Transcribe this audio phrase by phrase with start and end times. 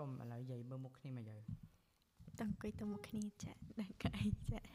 [0.00, 1.38] ចំឥឡូវយាយមើលមុខគ្នាមកយើ
[2.38, 4.66] តអង្គុយទៅមុខគ្នាចាក់ដល់កៅអីចាក់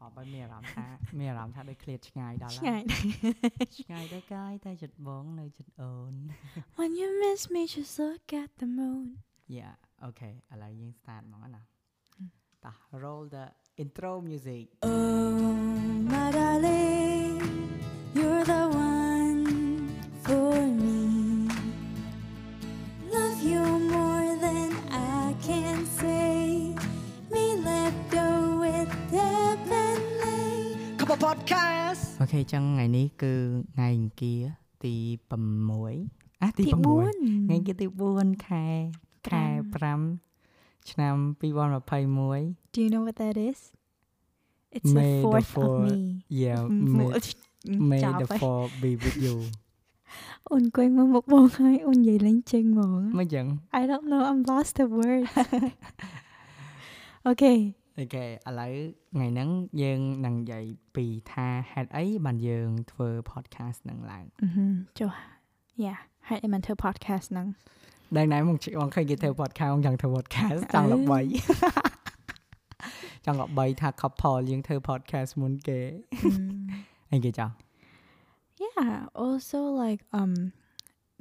[0.00, 0.86] អបហើយមានអារម្មណ៍ថា
[1.18, 2.82] មានអារម្មណ៍ថាដូចឃ្លាតឆ្ងាយដល់ឆ្ងាយ
[3.78, 6.14] ឆ្ងាយទៅកាយតែចិត្តបងនៅចិត្តអូន
[6.78, 9.06] When you miss me just look at the moon
[9.58, 9.74] Yeah
[10.08, 11.62] okay ឥឡូវយើង start ហ្មងណា
[12.64, 13.44] តោះ roll the
[13.82, 15.36] intro music Oh
[16.10, 16.95] my darling
[31.45, 33.33] podcast អូខេចឹងថ្ងៃនេះគឺ
[33.73, 34.41] ថ្ងៃអង្គារ
[34.83, 34.95] ទី
[35.69, 38.65] 6អាទី ទី 6 4 ថ្ងៃអង្គារទី4ខែ
[39.29, 39.45] ខែ
[40.19, 43.59] 5ឆ្នាំ2021 Do you know what that is?
[44.75, 45.81] It's May the the 4th of fourth.
[45.87, 45.97] me
[46.43, 46.61] Yeah
[46.97, 47.09] may,
[47.91, 49.35] may the four be with you
[50.51, 53.45] អូនគួយមកមុខបងហើយអូននិយាយលេងចេញហ្មង មិនចឹង
[53.79, 55.27] I don't know I'm lost of words
[57.31, 57.57] Okay
[57.98, 58.28] អូខេឥ
[58.60, 58.74] ឡូវ
[59.12, 59.48] ថ្ងៃហ្នឹង
[59.82, 60.64] យើងនឹងនិយាយ
[60.96, 65.10] ពីថាហេតុអីបានយើងធ្វើ podcast ហ្នឹងឡើងអឺហឹមចុះ
[65.84, 67.48] Yeah ហើយឯមិនធ្វើ podcast ហ្នឹង
[68.16, 71.20] ដឹងដែរមកបងឃើញគេធ្វើ podcast បងចង់ធ្វើ podcast ចង់ល្បី
[73.24, 75.80] ចង់ល្បីថា couple យើងធ្វើ podcast មុនគេ
[77.12, 77.54] អីគេចង់
[78.62, 78.90] Yeah
[79.24, 80.32] also like um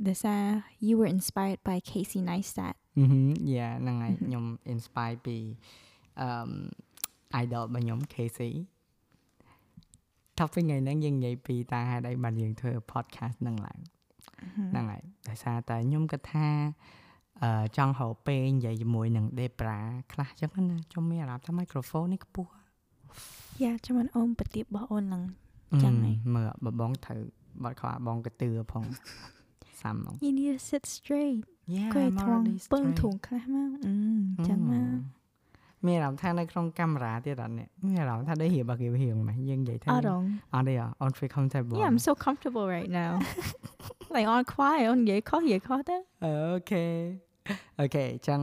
[0.06, 0.54] this uh
[0.88, 5.38] you were inspired by Casey Neistat អឺហឹម yeah ហ្នឹងហើយខ្ញុំ inspire ពី
[6.22, 6.30] អឺ
[7.44, 8.54] idol របស់ខ្ញុំ Casey
[10.38, 13.80] topic ថ្ងៃហ្នឹងយើងនិយាយពីតាហេតុអីបានយើងធ្វើ podcast ហ្នឹងឡើង
[14.72, 16.48] ហ្នឹងហើយដោយសារតែខ្ញុំគិតថា
[17.44, 19.78] អឺចង់រកពេលនិយាយជាមួយនឹង Debra
[20.12, 22.52] ខ្លះចឹងណាខ្ញុំមានអារម្មណ៍ថា microphone នេះខ្ពស់
[23.64, 25.26] Yeah ចាំមិនអូនប្រទៀបរបស់អូនឡើង
[25.84, 27.22] ចឹងហើយមើលបបងត្រូវ
[27.64, 28.84] បាត់ខ្វះបងកទឿផង
[29.82, 31.40] សាំហ្មង You need to sit straight
[31.76, 33.94] Yeah គួយ I'm ធំ already ពឹង straight ធុងខ្លះមកអឺ
[34.48, 34.98] ចឹងមក
[35.88, 43.12] មានអារម្មណ៍ថានៅក្នុងកាមេរ៉ាទៀតអត់នេះមានអារម្មណ៍ថាដូចរៀបបាក់គេរៀងមកយើងនិយាយថាអត់រងអត់ទេអត់ feel comfortable Yeah I'm so comfortable right now
[44.16, 46.36] like on quiet អូននិយាយខុសនិយាយខុសទៅអូ
[46.70, 46.86] ខេ
[47.80, 48.40] អូខេអញ្ចឹង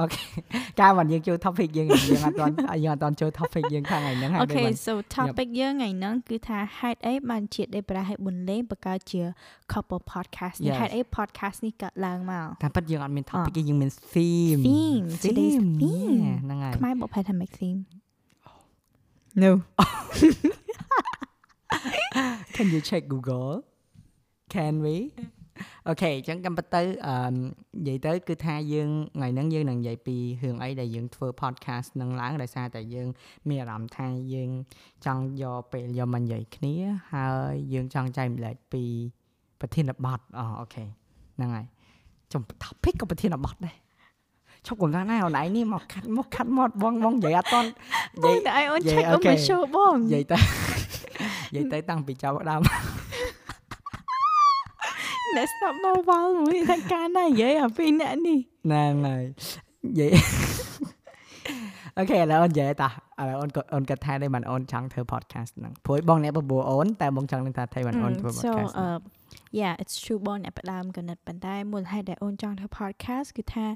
[0.00, 0.22] អូខេ
[0.80, 2.52] កាលបានយើងចូល topic យើងយើងអត់ទាន់
[2.84, 9.20] យើងអត់ទាន់ចូល topic យើងខាងថ្ងៃហ្នឹងហើយដូច Okay បាន so topic យើងថ្ងៃហ្នឹងគឺថាហេតុអីបានជាដេប្រាហេតុប៊ុនលេងបង្កើតជា
[9.72, 10.78] couple podcast នេះ Yes.
[10.80, 17.78] ហេតុអី podcast នេះកើតឡើងមកតាមពិតយើងអត់មាន topic ទេយើងមាន theme theme today's Theme, theme yeah ហ្នឹងហើយខ្មែរបុកផែថា make theme
[19.42, 19.50] No
[22.56, 23.52] Can you check Google
[24.54, 24.96] Can we
[25.88, 27.38] អូខេអញ្ចឹងកម្មពិតទៅអឺនិ
[27.88, 33.08] យាយទៅ គឺថាយើងថ្ងៃហ្នឹងយើងនឹងនិយាយពីរឿងអីដែលយើងធ្វើ podcast ហ្នឹងឡើងដោយសារតែយើង
[33.48, 34.50] មានអារម្មណ៍ថាយើង
[35.06, 36.74] ចង់យកពេលយកមកនិយាយគ្នា
[37.12, 38.84] ហើយយើងចង់ចែកម្លែកពី
[39.60, 40.84] ប្រធានបទអូអូខេ
[41.36, 41.66] ហ្នឹងហើយ
[42.32, 43.76] ចំ topic ក៏ប្រធានបទដែរ
[44.66, 47.68] ឈប់កុំថាណាអូនឯងនេះមកខាត់មកខាត់មកបងបងនិយាយអត់តន់
[48.24, 50.38] និអូយាយនតែឲ្យអូននិយាយ check អូន okay មក show បងនិយាយទៅ
[51.54, 52.60] និយាយទៅតាំងពីចាប់ផ្ដើម
[55.36, 59.24] អ្នកស្ដាប់មកវល់មួយថាការណានិយាយអំពីអ្នកនេះហ្នឹងហើយ
[59.86, 60.10] និយាយ
[61.98, 62.88] អូខេឥឡូវអូននិយាយតា
[63.20, 68.98] ឥឡូវអូនក៏អូនគិតថាដែរបានអូនចង់ធ្វើ podcast ហ្នឹងព្រោះបងអ្នកបបួលអូនតែបងចង់នឹងថាថៃបានអូនធ្វើ so podcast ហ្នឹង uh
[69.60, 73.66] yeah it's true បងអ្នកផ្ដើមកណិតប៉ុន្តែមូលហេតុដែលអូនចង់ធ្វើ podcast គឺថា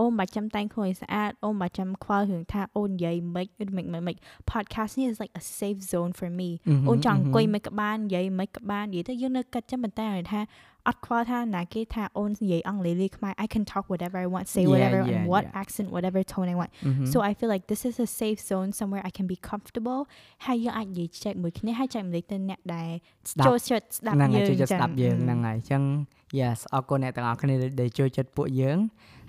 [0.00, 4.16] អូនបាច់ចាំតែងខ្លួនឲ្យស្អាតអូនបាច់ចាំខ្វល់រឿងថាអូននិយាយមិនមិនមិនមិន
[4.50, 6.50] podcast នេះ is like a safe zone for me
[6.88, 10.40] អូនចង់អង្គុយមិនក៏បាននិយាយមិនក៏បាននិយាយទៅយើងនៅគិតចឹងប៉ុន្តែឲ្យថា
[10.88, 15.60] អត់ខ្វល់ថាណាគេថាអូននិយាយអង់គ្លេសលេខ្មែរ I can talk whatever I want say Yeah, whatever yeah, in what yeah.
[15.62, 16.70] accent whatever tone I want
[17.02, 20.00] ម so I feel like this is a safe zone somewhere I can be comfortable
[20.46, 22.90] ហើយយើងអាចនិយាយចែកមួយគ្នាហើយចែកម្លេចទៅអ្នកដែល
[23.30, 25.82] ស្ដាប់ចូលចិត្តស្ដាប់ហ្នឹងយើហើយងជួយចិត្តស្ដាប់យើងហ្នឹងហើយអញ្ចឹង
[26.40, 28.78] yes អរគុណអ្នកទាំងអស់គ្នាដែលជួយចិត្តពួកយើង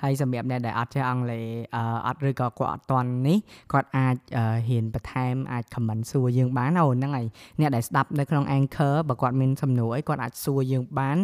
[0.04, 1.46] ហើយសម្រាប់អ្នកដែលអត់ចេះអង់គ្លេស
[1.76, 3.38] អឺអត់ឬក៏គាត់អត់តន់នេះ
[3.74, 7.28] គាត់អាចអឺហ៊ានបន្ថែមអាច comment សួរយើងបានអូហ្នឹងហើយ
[7.60, 11.18] អ្នកដែលស្ដាប់នៅក្នុង Anchor បើគាត់មានសំណួរអីគាត់អាចសួរយើងបាន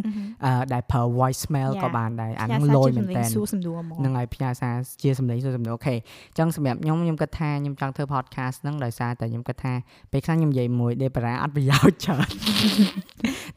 [0.45, 1.95] អឺដែលប្រើ voicemail ក៏ Yeah.
[1.97, 9.73] បានដែរអាអាហ្នឹងនឹងលលយយមែមែននតើតើសួរសំដួរហ្មងហ្នឹងហើយផ្ញើសារជាសម្លេងសួរសំណួរអូខេអញ្ចឹងសម្រាប់ខ្ញុំខ្ញុំគិតថាខ្ញុំចង់ធ្វើ podcast ហ្នឹងដោយសារតែខ្ញុំគិតថា
[10.11, 12.29] ពេលខ្លះខ្ញុំនិយាយមួយ Debra អត់ប្រយោជន៍ច្រើន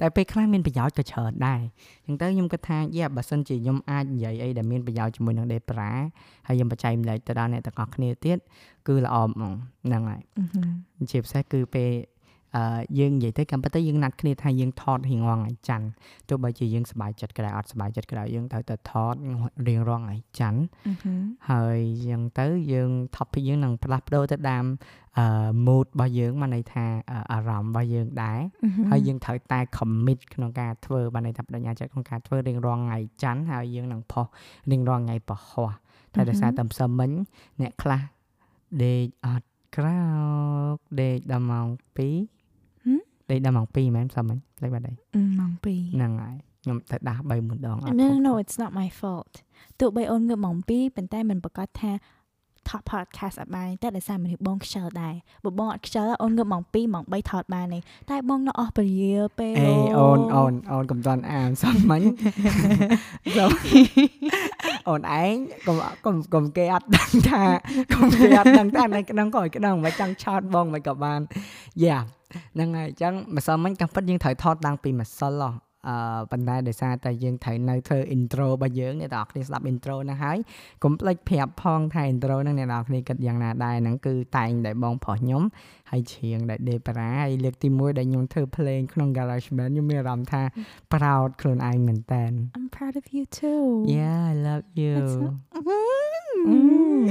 [0.01, 1.61] តែពេលខ្លះមានប្រយោជន៍ក៏ច្រើនដែរ
[2.07, 5.91] អញ្ចឹងទៅខ្ញុំគិតថាយ៉ាបើសិនជាខ្ញុំអាចនិយាយអីដែលមានប្រយោជន៍ជាមួយនឹង Debra
[6.47, 8.39] ហើយខ្ញុំបច្ចេកម្លែកទៅដល់អ្នកទាំងអស់គ្នាទៀត
[8.89, 9.55] គឺល្អហ្មង
[9.87, 10.61] ហ្នឹងហើយអឺហឹ
[11.03, 11.91] មជាពិសេសគឺពេល
[12.57, 15.87] អឺយើងនិយាយទៅកម្មពិតទៅយើងណាត់គ្នាថាយើងថតរៀងរាល់ថ្ងៃច័ន្ទ
[16.29, 19.15] ទោះបីជាយើងសប្បាយចិត្តក៏ដោយអត់សប្បាយចិត្តក៏ដោយយើងត្រូវតែថត
[19.69, 20.61] រៀងរាល់ថ្ងៃច័ន្ទ
[20.93, 21.15] Mhm.
[21.51, 24.69] ហើយអញ្ចឹងទៅយើង topic យើងនឹងផ្លាស់ប្ដូរទៅតាមអឺ
[25.67, 28.85] mood របស់យើងបានន័យថាអឺអារម្មណ៍របស់យើងដែរ Mhm.
[28.91, 34.27] ហើយយើងត្រូវតែ commit ក្នុងការធ្វើបានន័យថាបដិញ្ញាចិត្តក្នុងការធ្វើរៀងរាល់ថ្ងៃច័ន្ទហើយយើងនឹងផុស
[34.71, 35.65] រៀងរាល់ថ្ងៃពហុ
[36.15, 37.11] តែដោយសារតែម្សិលមិញ
[37.61, 38.01] អ្នកខ្លះ
[38.83, 39.47] ដេកអត់
[39.77, 40.01] ក្រោ
[40.75, 41.99] កដេកដល់ម៉ោង2
[42.85, 49.33] ហឹមដេកដល់ម៉ោង2មែនម្សិលមិញលេខបាត់ហើយ Mm, ម៉ោង2ហ្នឹងហើយខ្ញុំទៅដាស់3 4ដងអត់ No no no it's not my fault
[49.81, 51.93] ទោះបីអូនងើបម៉ោង2ប៉ុន្តែមិនប្រកាសថា
[52.71, 55.15] top podcast អត់បានទេតែដោយសារមនុស្សបងខ្ជិលដែរ
[55.45, 57.79] បើបងអត់ខ្ជិលអូនងើបម៉ោង2ម៉ោង3ថតបានទេ
[58.11, 62.03] តែបងនៅអស់ពលាពេលអេអូនអូនអូនកុំតន់អានសំមិញ
[63.37, 63.51] សូម
[64.89, 65.35] អូនឯង
[65.67, 67.43] កុំកុំកុំគេអត់ដឹងថា
[67.93, 71.21] កុំគេអត់ដឹងថានៅក្នុងក៏ក្តងមិនចង់ឆោតបងមិនក៏បាន
[71.85, 71.99] យ៉ា
[72.55, 80.39] ហ្នឹងហើយអញ្ចឹងម្សិលមិញកំពិតយើងត្រូវថតតាំងពីម្សិលហ៎ អឺប៉ុន្តែដោយសារតែយើងត្រូវនៅធ្វើ intro របស់យើងអ្នកទាំងអស់គ្នាស្ដាប់ intro ហ្នឹងហើយ
[80.85, 85.43] កុំភ្លេចប្រាប់ផងថា intro ហ្នឹងអ្នកទាំងអស់គ្នាគិតយ៉ាងណាដែរហ្នឹងគឺតែងតែបងប្រុសខ្ញុំ
[85.91, 90.43] ហើយច្រៀងដែលដេបារ៉ាហើយលើកទី1ដែលខ្ញុំធ្វើភ្លេងក្នុង GarageBand ខ្ញុំមានអារម្មណ៍ថា
[90.95, 92.25] proud ខ្លួនឯងមែនតើ
[92.57, 93.65] I'm proud of you too
[93.99, 94.95] Yeah I love you
[96.49, 97.05] Mm.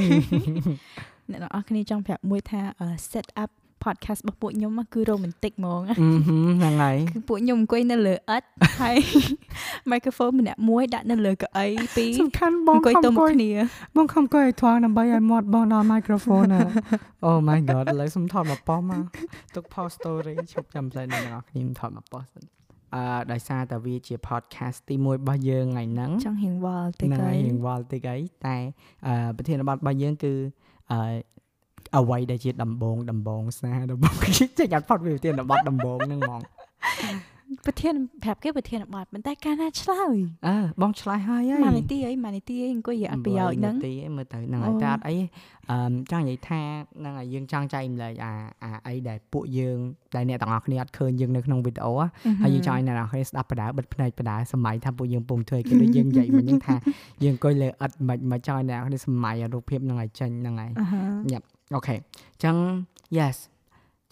[1.31, 3.49] អ្នកនរអស់គ្នាចង់ប្រាប់មួយថាអឺ set up
[3.85, 8.45] podcast របស់ពួកខ្ញុំគឺ romantic ហ្មងអឺហ្នឹងហើយគឺពួកខ្ញុំអង្គុយនៅលើឥដ្ឋ
[8.81, 8.97] ហើយ
[9.91, 13.51] microphone ម្នាក់មួយដាក់នៅលើកៅអីពីរសំខាន់បងអង្គុយខំទុំអង្គុយគ្នា
[13.97, 16.61] បងខំអង្គុយឲ្យធွာដើម្បីឲ្យមាត់បងដល់ microphone ណា
[17.27, 19.03] Oh my god ឥឡូវសុំថតមកប៉ោះមក
[19.55, 22.43] ទុក post story ឈប់ចាំផ្លែអ្នកនរគ្នាថតមកប៉ោះសិន
[22.95, 28.57] អឺដោយសារតែវាជា podcast ទី1របស់យើងថ្ងៃហ្នឹងចង់ហៀងវល់តិចហ្នឹងហើហើយយរៀងវល់តិចអីតែ
[29.07, 30.33] អឺប្រធានបទរបស់យើងគឺ
[30.91, 30.99] អឺ
[31.97, 34.13] អ្វីដែលជាដំបងដំបងសារដំបង
[34.59, 36.41] ចេញអត់ផុតពីប្រធានបទដំបងហ្នឹងហ្មង
[37.65, 37.93] ប្រធាន
[38.23, 45.15] ប្រាប់គេប្រធានបទប៉ុន្តែកាលណាឆ្លើយអើបងឆ្លើយហើយហីម៉ានីទីអីម៉ានីទីអីអង្គុយនិយាយអត់ប្រយោជន៍ហ្នឹងទីឯងមើលទៅហ្នឹងហើយអូតែអត់អី
[45.71, 45.77] អឺ
[46.11, 46.61] ចង់និយាយថា
[46.97, 48.33] ហ្នឹងហើយយើងចង់ចែកម្លែកអា
[48.63, 49.77] អាអីដែលពួកយើង
[50.15, 51.91] ដែលអ្នកទាំងអស់គ្នាអត់ឃើញយើងនៅក្នុងវីដេអូ
[52.43, 56.75] ហើយយើងចង់ឲ្យអ្នកទាំងអស់គ្នាស្ដាប់បដាបិទភ្នែកបដាសម័យថាពួកយើងពងធ្វើគេដូចយើងនិយាយមិញហ្នឹងថា
[57.23, 62.55] យើងអង្គុយលើអិតមិនមិនចង់ឲ្យអ្នកទាំងអស់គ្នាសម័យរូបភាពហ្នឹងឲ្យចេញហ្នឹងហើយអឺហឺ អូខេអញ្ចឹង
[63.17, 63.37] yes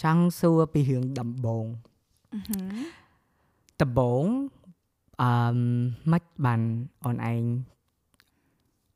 [0.04, 1.66] ចង់សួរពីរឿងដំបង
[2.34, 2.60] អឺហឺ
[3.82, 4.24] ដំបង
[5.22, 5.30] អឺ
[6.12, 6.62] មិនបាន
[7.06, 7.42] អូនឯង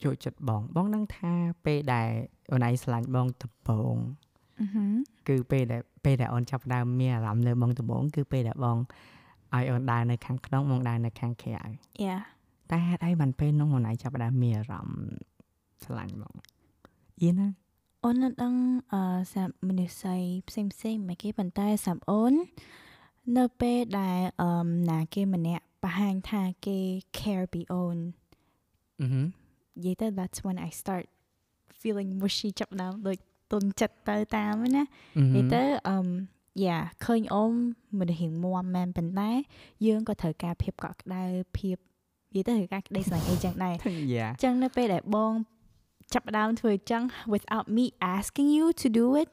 [0.04, 1.31] ចូលចិត្តបងបងនឹងថា
[1.66, 2.10] ពេលដែល
[2.52, 3.96] អូនឯងឆ្លាញ់បងដំបង
[4.62, 4.84] អឺហឺ
[5.28, 8.78] គឺពេលដែលពេលដែលអូនចាប់ផ្ដើមមានអារម្មណ៍លើបងដំបងគឺពេលដែលបង
[9.56, 11.63] ឲ្យអូនដើរនៅខាងក្នុងបងដើរនៅខាងក្រៅ
[12.06, 12.22] Yeah
[12.72, 15.02] តែហេតុអីបានពេលនោះអូនឯងចាប់ផ្ដើមមានអារម្មណ៍
[15.86, 16.34] ឆ្លាញ់បង
[17.22, 17.48] អៀនណា
[18.03, 18.56] អូននៅដឹង
[18.94, 19.01] អឺ
[19.33, 20.18] សម្រាប់មនុស្សស្រី
[20.50, 22.33] ផ្សេងផ្សេងៗមកគេប៉ុន្តែសម្រាប់អូន
[23.38, 26.77] នៅពេលដែលអឺណាគេម្នាក់បង្ហាញថាគេ
[27.18, 27.98] care ពីអូន
[29.01, 29.25] អឺហឹម
[29.75, 31.06] និយាយទៅ that's when I start
[31.80, 33.18] feeling mushy ចាប់ផ្ដើមដូច
[33.51, 34.83] ទុនចិត្តទៅតាមហ្នឹងណា
[35.18, 35.98] អឺហឹនិយាយមទៅអឺ
[36.65, 37.53] យ៉ាឃើញអូន
[38.00, 39.31] មិនរៀងមាំមែនប៉ុន្តែ
[39.86, 41.24] យើងក៏ត្រូវការភាពកក់ក្ដៅ
[41.57, 41.77] ភាព
[42.36, 43.75] និយាយទៅត្រូវការក្តីស្រឡាញ់អីចឹងដែរ
[44.15, 45.31] យ៉ាចឹងនៅពេលដែលបង
[46.12, 47.03] ចាប់ផ្ដើមធ្វើចឹង
[47.35, 47.85] without me
[48.17, 49.31] asking you to do it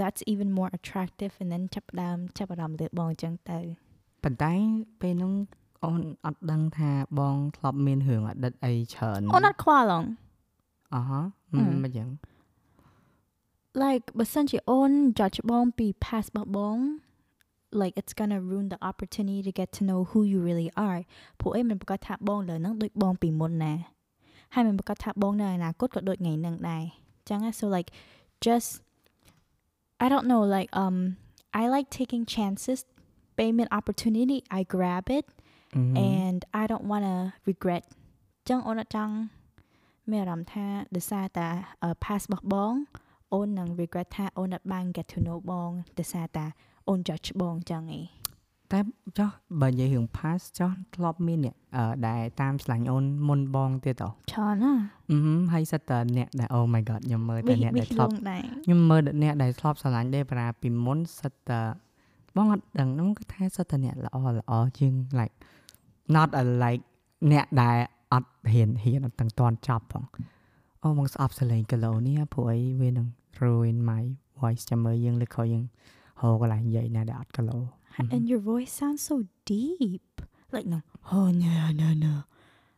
[0.00, 3.60] that's even more attractive and then ចាប់ផ្ដើមចាប់អារម្មណ៍លើបងចឹងទៅ
[4.22, 4.52] ប៉ុន្តែ
[5.00, 5.34] ពេលនោះ
[5.84, 10.04] អូនអត់ដឹងថាបងធ្លាប់មានរឿងអតីតអីច្រើន អូនអត់ខ្វល់ហង
[10.94, 11.20] អឺហ៎
[11.54, 12.10] អឺ មិនយ៉ាង
[13.82, 16.78] like បើសិនជាអូន judge បងពី past របស់បង
[17.80, 21.00] like it's gonna ruin the opportunity to get to know who you really are
[21.40, 23.74] ពួកអីមិនប្រកាសថាបងលើហ្នឹងដូចបងពីមុនណា
[24.53, 26.83] ហើយមិនប្រកាសថាបងនៅអនាគតក៏ដូចថ្ងៃហ្នឹងដែរ
[27.29, 27.89] ចឹងណា so like
[28.45, 28.69] just
[30.03, 30.97] I don't know like um
[31.61, 32.79] I like taking chances
[33.37, 35.25] ពេលមាន opportunity I grab it
[35.75, 35.81] អឺ
[36.23, 37.17] and I don't want to
[37.49, 37.83] regret
[38.49, 39.15] ចឹងអូនអត់ចង់
[40.11, 41.47] មានអារម្មណ៍ថាដោយសារតែ
[41.83, 42.73] អឺ past របស់បង
[43.33, 46.45] អូននឹង regret ថាអូនអត់បាន get to know បងដោយសារតែ
[46.87, 48.03] អូន judge បងចឹងឯង
[48.71, 48.79] តែ
[49.17, 49.29] ចុះ
[49.61, 54.73] បើនិយាយរឿង pass ចុះធ្លាប់មានអ្នកអឺដែលតាមឆ្លាញ់អូនមុនបងទៀតតច្រើនណា
[55.09, 61.61] អឺហឹមហើយសិតតែអ្នកដែល oh my god ខ្ញុំមើលតែអ្នកដែលធ្លាប់ដែរខ្ញុំមើលតែអ្នកដែលធ្លាប់ឆ្លាញ់ដេប្រាពីមុនសិតតែ
[62.35, 65.35] បងអត់ដឹងខ្ញុំគឺថាសិតតែអ្នកល្អល្អជាង like
[66.15, 66.83] not a like
[67.31, 67.77] អ្នកដែល
[68.13, 70.03] អត់ហ៊ានហ៊ានអត់ទាំងតន់ចប់ផង
[70.83, 73.07] អូបងស្អប់សលេងគីឡូនេះព្រោះអីវានឹង
[73.41, 74.03] ruin my
[74.39, 75.63] voice ចាំមើលយើងលើកក្រោយយើង
[76.21, 77.57] ហៅកន្លែងនិយាយណាដែលអត់គីឡូ
[78.13, 79.15] and your voice sounds so
[79.49, 80.07] deep
[80.53, 80.79] like no
[81.13, 82.13] oh no no no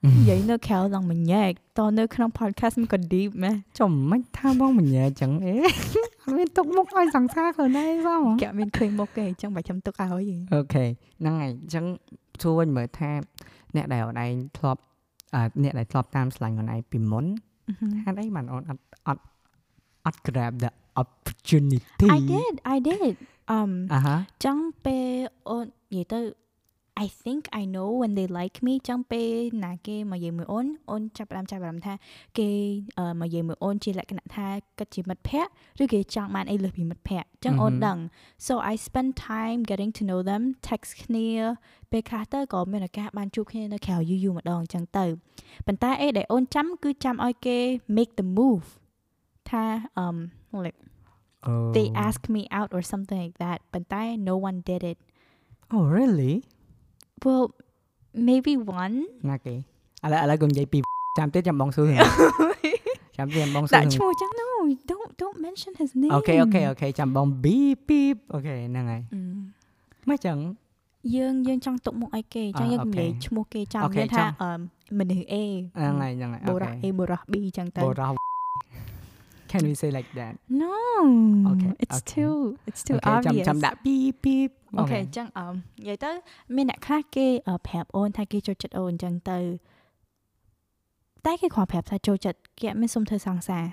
[0.05, 5.55] និយាយនៅក្រៅឡើងមួយញែកតនៅក្នុង podcast มันក៏ deep មែនចំមិនថាបងមិនញ៉ែចឹងអេ
[6.21, 10.85] អត់មានទុកមុខឲ្យសង្សារខ្លួនឯងសោះគេអត់មានឃើញមុខទេអញ្ចឹងបើខ្ញុំទុកឲ្យទេអូខេ
[11.19, 11.85] ហ្នឹងហើយអញ្ចឹង
[12.41, 13.11] សួរវិញមើលថា
[13.75, 14.81] អ្នកដែលអូនឯងធ្លាប់
[15.35, 17.25] អឺអ្នកដែលធ្លាប់តាមស្លាញ់ខ្លួនឯងពីមុន
[18.03, 19.23] ហេតុអីបានអូនអត់អត់
[20.05, 20.71] អត់ grab the
[21.01, 23.38] opportunity I did I did um
[23.93, 24.15] អាហា
[24.45, 25.07] ចឹងពេល
[25.49, 26.19] អូននិយាយទៅ
[27.05, 29.29] I think I know when they like me ចឹងពេល
[29.65, 31.93] ណាគេមកនិយាយមួយអូនអូនចាប់ផ្ដើមចាប់អារម្មណ៍ថា
[32.37, 32.49] គេ
[32.97, 34.47] អឺមកនិយាយមួយអូនជាលក្ខណៈថា
[34.79, 35.51] គិតជាមិត្តភ័ក្តិ
[35.81, 37.97] ឬគេចង់បានអីលើសពីមិត្តភ័ក្តិចឹងអូនដឹង
[38.47, 41.27] so I spend time getting to know them text គ្នា
[41.91, 45.05] ពេលខ្លះទៅក៏មានឱកាសបានជួបគ្នានៅក្រៅយូរយូរម្ដងចឹងទៅ
[45.65, 47.57] ប៉ុន្តែអីដែលអូនចាំគឺចាំឲ្យគេ
[47.97, 48.65] make the move
[49.49, 49.63] ថា
[50.01, 50.17] um
[50.65, 50.79] like
[51.45, 54.99] អូ they ask me out or something like that ប៉ុន្តែ no one did it
[55.73, 56.33] Oh really
[57.23, 57.45] well
[58.27, 58.53] maybe
[58.83, 58.95] one
[59.29, 60.79] ណាគេឥឡូវឥឡូវកុំនិយាយពី
[61.17, 61.97] ចាំទៀតចាំបងសួររឿង
[63.17, 64.47] ចាំទៀតបងសួរដាក់រឿងឈ្មោះចឹង no
[64.89, 69.21] don't don't mention his name អូខេអូខេអូខេចាំបង beep beep អូខេហ្នឹងហើយអឺ
[70.09, 70.37] មកចឹង
[71.15, 74.51] យើងយើងចង់ទុកមុខឲ្យគេចឹងអ่าយើងអូនិខេយាយឈ្មោះគេចាំអូខេមានចថាង់អឺ
[74.99, 75.35] មនុស្ស A
[75.77, 78.28] ហ្នឹងហើយហ្នឹងហើយបុអូរខេស A បុរស B ចឹងទៅបុរស
[79.51, 80.73] Can we say like that no
[81.51, 82.11] Okay, it's okay.
[82.13, 82.35] too
[82.69, 86.11] it's too អូខេចាំ obvious ចាំដាក់ beep beep អូខេចឹងអឺនិយាយទៅ
[86.55, 89.37] មានអ្នកខ្លះគេអឺប្រាប់អូនថាគេចូលចិត្តអូនចឹងទៅ
[91.25, 93.65] តែគេគ្រាន់ប្រាប់ថាចូលចិត្តគេអត់មានសុំធ្វើសង្សារ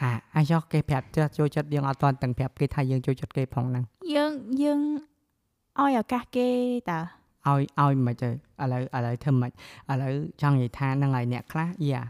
[0.00, 3.84] ហាអាយ៉ោះគេប្រាប់ចេះចូលចិត្តយើងអត់ទាន់ទាំងប្រាប់គេថាយើងចូលចិត្តគេផងហ្នឹង
[4.14, 4.80] យើងយើង
[5.80, 6.48] ឲ្យឱកាសគេ
[6.90, 6.98] តើ
[7.46, 10.12] ឲ្យឲ្យមិនទៅឥឡូវឥឡូវធ្វើមិនឥឡូវ
[10.42, 12.02] ចង់និយាយថាហ្នឹងហើយអ្នកខ្លះយ៉ា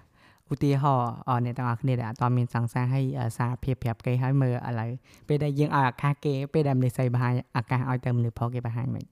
[0.53, 4.91] ឧទាហរណ៍អអ្នកទាំងអស់គ្នាដែលអត់ទាន់មានសង្សារហើយអ่าសារភាពប្រាប់គេហើយមើលឥឡូវ
[5.29, 9.05] ពេលដែលយើងឲ្យឱកាសគេពេលដែលមនុស្សស្រីបង្ហាញឱកាសឲ្យទៅមនុស្សប្រុសគេបង្ហាញមិន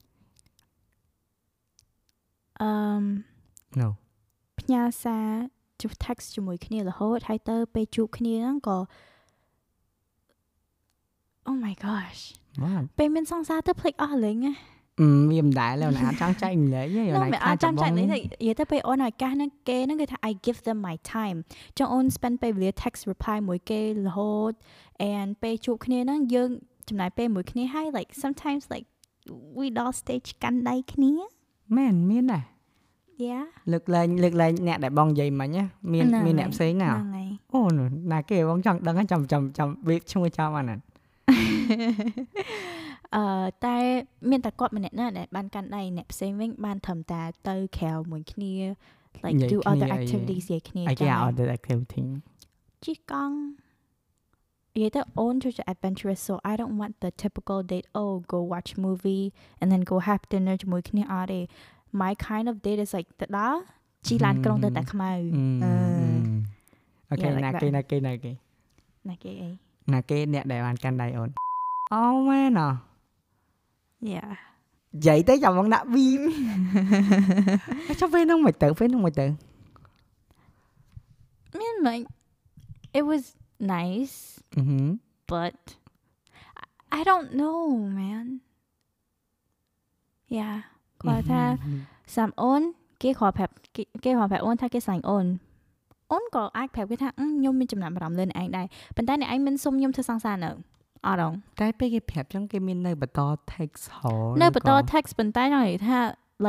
[2.60, 2.70] អឺ
[3.80, 3.88] No
[4.60, 5.28] ផ្ញើសារ
[5.80, 8.78] ជួប text ជាមួយគ្នារហូតហើយទៅពេលជួបគ្នាហ្នឹងក៏
[11.48, 12.20] Oh my gosh
[12.62, 14.77] What ពេលមានសង្សារទៅភ្លេចអស់លេងណាអឺ
[15.30, 21.38] វាមិនដែលឡើយណាអត់ចង់ចែកម្លែកទេនោះណាមិនអត់ចាំចាច់លេងទេនិយាយទៅពេលអូនឲ្យឱកាសហ្នឹងគេហ្នឹងគឺថា I give them my time
[21.78, 24.52] ចង់អូន spend ពេលវេលា text reply មួយគេរហូត
[25.14, 26.50] and ពេលជួបគ្នាហ្នឹងយើង
[26.88, 28.86] ចំណាយពេលមួយគ្នាហើយ like sometimes like
[29.58, 31.12] we all stage កាន់ដៃគ្នា
[31.76, 32.44] មែនមានដែរ
[33.26, 37.60] yeah លើកលែងលើកលែងអ្នកដែលបងនិយាយមិញណាមានហ្នឹងមានហើយអ្នកផ្សេងណាហ្នឹងហើយអូ
[38.12, 40.78] ណាគេបងចង់ដឹងហើយចាំចាំចាំវាឈ្មោះចាំអាហ្នឹង
[43.16, 43.24] អឺ
[43.64, 43.76] តែ
[44.30, 48.54] មានតែគាត់ម្នាក់ណាដែលបានកាន់ដៃអ្នកផ្សេងវិញបានត្រឹមតែទៅក្រៅមួយគ្នា
[49.24, 52.02] like និយាយ do គ្នា other អី activities និយាយគ្នាអាចឹគេងអហើយត់ activity
[52.84, 53.36] ជិះកង់
[54.74, 59.24] និយាយទៅអូនចូលចិត្ត adventurous so I don't want the typical date oh go watch movie
[59.60, 61.40] and then go have dinner ជាមួយគ្នាអត់ទេ
[62.02, 63.58] my kind of date is like ទៅដល់
[64.06, 65.10] ជិះឡានក្រុងទៅតែខ្មៅ
[65.64, 65.72] អឺ
[67.10, 67.60] អូខេ Yeah, like ណា that.
[67.62, 68.30] គេណាគេណាគេ
[69.08, 69.48] ណាគេអី
[69.94, 71.28] ណាគេអ្នកដែលបានកាន់ដៃអូន
[71.94, 72.62] អូមែនអ
[74.12, 74.30] yeah
[74.94, 76.06] និយាយទៅចាំបងដាក់វី
[78.00, 79.26] ចាំពេលហ្នឹងមិនទៅពេលហ្នឹងមិនទៅ
[81.52, 82.06] I mean like
[82.98, 83.22] it was
[83.74, 84.16] nice
[84.56, 84.80] អឺហឺ
[85.32, 85.56] but
[86.62, 87.60] I- I don't know
[87.98, 88.26] man
[90.36, 90.56] yeah
[91.02, 91.42] គាត់ថា
[92.14, 92.62] សាមអូន
[93.02, 95.26] គេគ្រាន់ប្រាប់គេគេគ្រាន់ប្រាប់អូនថាគេស្រឡាញ់អូន
[96.12, 100.50] អូនក៏អាចប្រាប់គេថាអឺខ្ញុំមានចំណាប់អារម្មណ៍លើអ្នកឯងដែរប៉ុន្តែអ្នកឯងមិនសុំខ្ញុំធ្វើសង្សារនៅ
[101.06, 103.20] អត់ហងតែពេលគេប្រាប់ចឹងគេមាននៅបន្ត
[103.54, 104.12] text ហោ
[104.42, 105.98] នៅបន្ត text ប៉ុន្តែចង់និយាយថា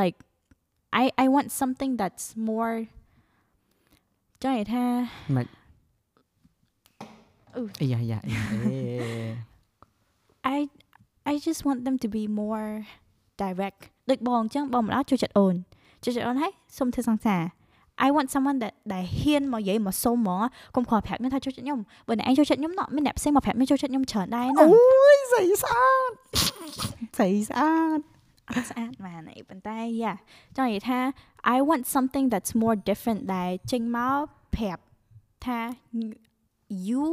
[0.00, 0.16] like
[1.02, 2.74] I I want something that's more
[4.42, 4.84] ចង់និយាយថា
[7.80, 8.18] អាយ៉ាយ៉ា
[10.46, 10.58] អេ I
[11.32, 12.68] I just want them to be more
[13.42, 13.80] direct
[14.10, 15.54] ដូចបងអញ្ចឹងបងម្ដងចូលចិត្តអូន
[16.04, 17.42] ចូលចិត្តអូនហើយសុំធ្វើសង្សារ
[18.05, 20.41] I want someone that ដែលហ៊ានមកនិយាយមកសុំហ្មង
[20.75, 26.11] កុំខកប្រាប់ខ្ញុំថាចូលចិត្តខ្ញុំបើអ្នកឯងចូលចិត្តខ្ញុំណោះមានអ្នកផ្សេងមកប្រាប់ខ្ញុំចូលចិត្តខ្ញុំច្រើនដែរហ្នឹង អូយស្អីស្អាត
[27.17, 27.99] ស្អីស្អាត
[28.49, 30.13] អត់ស្អាតមែនទេប៉ុន្តែយ៉ា
[30.55, 30.99] ចង់និយាយថា
[31.55, 34.23] I want something that's more different ដែលចេញមក
[34.55, 34.83] ប្រាប់
[35.45, 35.59] ថា
[36.87, 37.03] you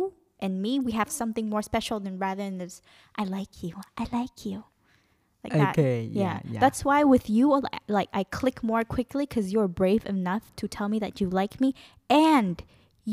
[0.44, 2.76] and me we have something more special than rather than this
[3.21, 4.59] I like you I like you
[5.44, 7.47] like អូ that ខេ yeah, យ៉ាយ៉ា that's why with you
[7.97, 11.54] like I click more quickly because you're brave enough to tell me that you like
[11.62, 11.71] me
[12.32, 12.56] and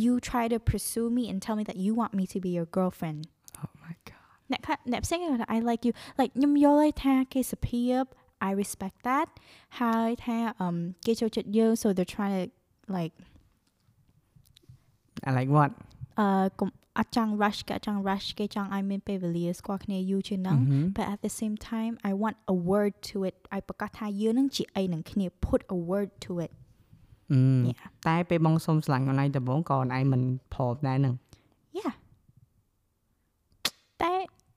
[0.03, 2.67] you try to pursue me and tell me that you want me to be your
[2.77, 3.19] girlfriend
[3.63, 4.17] Oh my god
[4.51, 8.03] អ្នកខ្លះអ្នកផ្សេងគេថា I like you like ខ្ញុំយល់ហើយថាគេសុភាព
[8.47, 9.27] I respect that
[9.79, 12.45] ហើយថា um គេចូលចិត្តយើង so they're trying to
[12.97, 13.13] like
[15.27, 15.71] I like what
[16.19, 16.27] អឺ
[16.59, 20.82] កុំ អត់ចង់ rush គេអត់ចង់ rush គេចង់ឲ្យមានពេលវេលាស្គាល់គ្នាយូរជាងហ្នឹង Mhm.
[20.96, 26.10] but at the same time I want a word to it ឲ្យប្រកាសថាយើងនឹងជាអីនឹងគ្នា put a word
[26.24, 26.52] to it
[27.32, 30.22] អឺ Yeah តែពេលបងសុំឆ្លាញ់អូនឯងដំបូងក៏អូនឯងមិន
[30.54, 31.14] ព្រមដែរនឹង
[31.78, 31.92] Yeah
[34.02, 34.14] តែ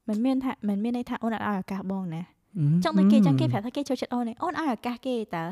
[0.07, 2.21] មិនមានថាមិនមានន័យថាអូនអត់ឲ្យឱកាសបងណា
[2.83, 5.45] ចង់តែគេចង់គេប្រាប់ថាគេចូលចិត្តអូនឯងអូនឲ្យឱកាសគេតើ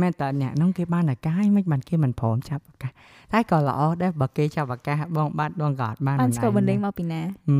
[0.00, 2.92] មែនតើអ្នកនោះគេបានឱកាសហើយមិនបានគេមិនព្រមចាប់ឱកាស
[3.32, 7.56] តែក៏ល្អដែរបើគេចាប់ឱកាសបងបាត់បងក៏អត់បានបានស្គាល់បណ្ដេញមកពីណាអឺ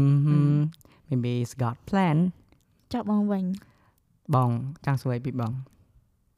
[1.08, 2.16] maybe it's got plan
[2.92, 3.44] ចប់បងវិញ
[4.34, 4.50] បង
[4.84, 5.52] ចង់សួរអីពីបង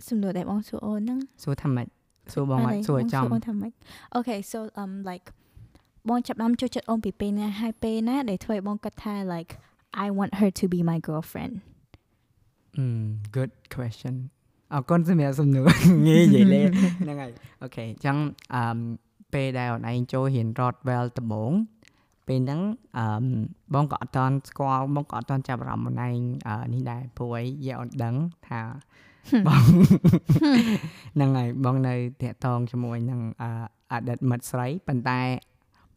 [0.09, 1.87] សំណួរដែលបងសួរអូនហ្នឹងសួរថាម៉េច
[2.33, 3.73] សួរបងអត់សួរចំអូនថាម៉េច
[4.17, 5.27] Okay so um like
[6.09, 9.51] បងចាប់ដើមចូលចិត្តអូនពីពេលណាហើយពេលណាដែលធ្វើឲ្យបងគិតថា like
[10.05, 11.55] I want her to be my girlfriend
[12.79, 12.87] អឺ
[13.37, 14.15] good question
[14.73, 15.69] អរគុណសម្រាប់សំណួរ
[16.09, 16.69] ងាយនិយាយលេង
[17.03, 18.17] ហ្នឹងហើយអូខេអញ្ចឹង
[18.55, 18.79] អឺ
[19.35, 21.53] ពេលដែលអូនឯងចូលរៀន Rodwell ដំបូង
[22.29, 22.61] ពេលហ្នឹង
[22.99, 23.07] អឺ
[23.75, 26.19] បងក៏អត់តន់ស្គាល់បងក៏អត់តន់ចាប់អារម្មណ៍អូនឯង
[26.49, 28.15] អឺនេះដែរព្រោះអីយកអូនដឹង
[28.49, 28.61] ថា
[29.47, 29.63] បង
[31.15, 33.51] ហ្នឹងហើយបងនៅតាក់តងជាមួយនឹងអឺ
[33.93, 35.21] អតីតមិត្តស្រីប៉ុន្តែ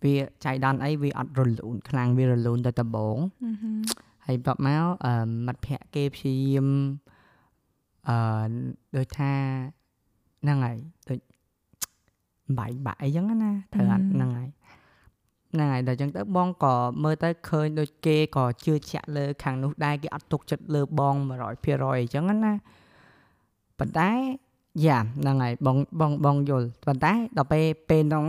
[0.04, 3.18] វាចៃដន្យអីវាអត់រលូនខ្លាំងវារលូនទៅដំបូង
[4.26, 5.14] ហើយបន្ទាប់មកអឺ
[5.48, 6.68] មិត្តភ័ក្តិគេព្យាយាម
[8.08, 8.18] អឺ
[8.96, 9.32] ដូចថា
[10.42, 10.78] ហ្នឹងហើយ
[11.10, 11.20] ដូច
[12.58, 14.50] បាយបាក់អីចឹងណាត្រូវអត់អឺហ្នឹងហើយ
[15.54, 21.16] ហ្នឹងហើយដល់ចឹងទៅបងក៏មើលទៅឃើញដូចគេក៏ជឿជាក់លើខាងនោះដែរគេអត់ទុកចិត្តលើបង
[21.56, 22.54] 100%អីចឹងណា
[23.80, 24.10] ប៉ុន្តែ
[24.86, 28.26] យ៉ាហ្នឹងហើយបងបងបងយល់ប៉ុន្តែដល់ពេលពេលហ្នឹង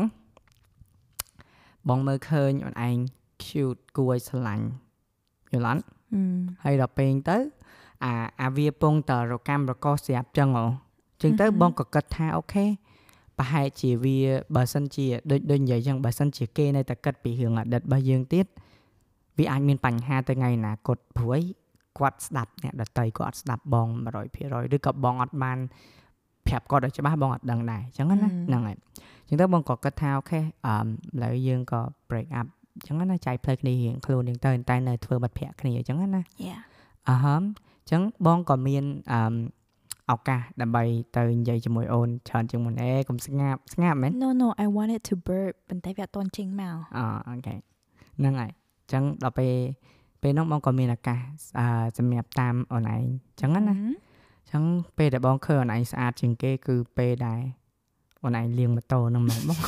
[1.89, 2.97] បងមើលឃើញអូនឯង
[3.45, 4.67] cute គួរឲ្យស្រឡាញ់
[5.53, 5.83] យល់អត់
[6.65, 7.37] ហើយដល់ពេលទៅ
[8.05, 10.67] អាអាវាពងតរកម្មរកោស្រាប់ចឹងហ៎
[11.23, 12.67] ចឹងទៅអឺហឺបងក៏គិតថាអូខេ
[13.39, 14.19] ប្រហែលជាវា
[14.57, 18.47] បើសិនជាដូចដូចនិយាយចឹងបើសិនជាគេនៅតែគិតពីរឿងអតីតរបស់យើងទៀត
[19.39, 21.41] វាអាចមានបញ្ហាទៅថ្ងៃអនាគតព្រួយ
[21.99, 23.89] គាត់ស្ដាប់អ្នកដតីគាត់អត់ស្ដាប់បង
[24.33, 25.59] 100%ឬក៏បងអត់បាន
[26.47, 28.77] ប្រាប់គាត់ឲ្យច្បាស់បងអត់ដឹងដែរចឹងណាហឹមហ្នឹងហើយ
[29.29, 30.87] ចឹងទៅបងក៏គិតថាអូខេអឺឥ
[31.23, 32.47] ឡូវយើងក៏ break up
[32.87, 36.61] ចឹងណាចែកផ្លូវគ្នារៀងខ្លួនយើងទៅតែនៅធ្វើបាត់ភ័ក្រគ្នាចឹងណា Yeah
[37.09, 39.21] អឺហមអញ្ចឹងបងក៏មានអឺ
[40.11, 40.85] ឱកាសដើម្បី
[41.17, 47.55] ទៅនិយាយជាមួយអូនច្រើនជាងមុនអេកុំស្ងាប់ស្ងាប់មែន No no I wanted to burp ប៉ុន្តែវាអត់តន់ចេញមកអអូខេ
[48.19, 49.55] ហ្នឹងហើយអញ្ចឹងដល់ពេល
[50.23, 51.21] ពេលហ្នឹងបងក៏មានឱកាស
[51.59, 51.67] អឺ
[51.99, 54.63] សម្រាប់តាមអូនឯងអញ្ចឹងណាអញ្ចឹង
[54.99, 57.41] ពេលដែលបងឃើញអូនឯងស្អាតជាងគេគឺពេលដែល
[58.25, 59.59] អូនឯងលាងម៉ូតូហ្នឹងមែនបង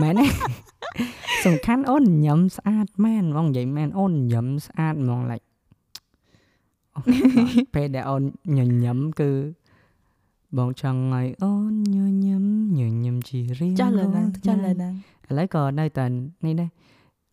[0.00, 0.26] មែនទេ
[1.46, 5.45] សំខាន់អូនញញឹមស្អាតមែនបងនិយាយមែនអូនញញឹមស្អាតហ្មង like អូ
[7.74, 8.22] ពេលដែលអូន
[8.56, 9.30] ញញឹមគឺ
[10.58, 12.44] បងចង់ឲ្យអូនញញឹម
[12.78, 14.92] ញញឹមជារៀងចាស់លើហ្នឹងរាល់ចាស់លើថ្ងៃហ្នឹង
[15.28, 16.70] ឥឡូវក៏នៅតែនេះដែរ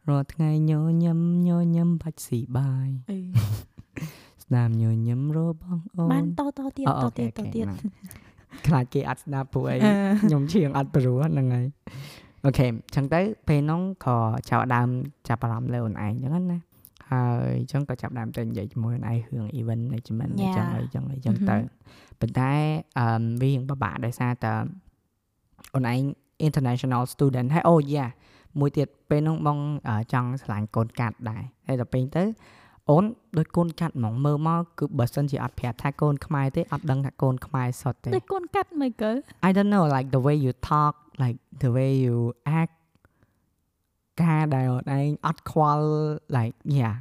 [0.09, 0.71] រាល់ថ្ងៃញ
[1.03, 3.19] ញឹមញញឹមបាច់ស៊ីបាយអឺ
[4.43, 7.77] ស្ដាប់ញញឹមរបស់អូនបានតតទៀតអូតអូខេទៀតអូតខេទៀតហ្នឹង
[8.67, 11.65] ខ្លាចគេអត់ស្ដាប់ព្រោះអីអឺខ្ញុំឈៀងអត់ព្រោះហ្នឹងហើយ
[12.45, 14.17] អូខេអញ្ចឹងទៅពេលហ្នឹងក៏
[14.49, 14.87] ចាប់ផ្ដើម
[15.27, 16.59] ចាប់អារម្មណ៍លើអូនឯងអញ្ចឹងណា
[17.11, 21.57] ហើយអញ្ចឹងក៏ចាប់ផ្ដើមទៅនិយាយជាមួយអូនឯងរឿង event management អញ្ចឹងអីអញ្ចឹងអីអញ្ចឹងទៅ
[22.19, 22.51] ប៉ុន្តែ
[22.99, 23.05] អឺ
[23.41, 24.53] វារៀងពិបាកដោយសារតែ
[25.75, 25.99] អូនឯង
[26.47, 28.09] international student ហើយអូ yeah
[28.59, 32.23] មួយទៀតពេលហ្នឹងបងអឺចង់ឆ្លាញ់កូនកាត់ដែរហើយដល់ពេលទៅ
[32.89, 33.03] អូន
[33.37, 39.11] ដូចកូនកាត់ហ្មងមើលមកគឺបើសិនជាអត់ប្រាប់ថាកូនខ្មែរទេអត់ដឹងថាកូនខ្មែរសុទ្ធទេដូចកូនកាត់មិនកើ
[39.47, 42.17] I don't know like the way you talk like the way you
[42.61, 42.75] act
[44.21, 45.87] ការដែលអូនឯងអត់ខ្វល់
[46.35, 46.95] like yeah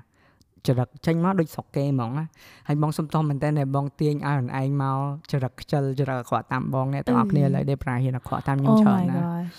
[0.66, 2.26] ចរិតចេញមកដូចស្រុកគេហ្មងណា
[2.68, 4.98] ហើយបងសុំតមែនតើដែលបងទាញឲ្យអូនឯងមក
[5.30, 9.52] ចរិតខ្ជិលចរិតអាក្រក់តាមបងអ្នកទាំងអស់គ្នាឥឡូវដែលប្រាហ៊ានអាក្រក់តាមខ្ញុំ Oh ច្រើន my ណា gosh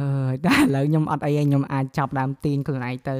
[0.00, 3.16] អើយតែឥឡូវខ្ញុំអត់អីឯងខ្ញុំអាចចាប់ដើមទាញខ្លួនឯងទៅ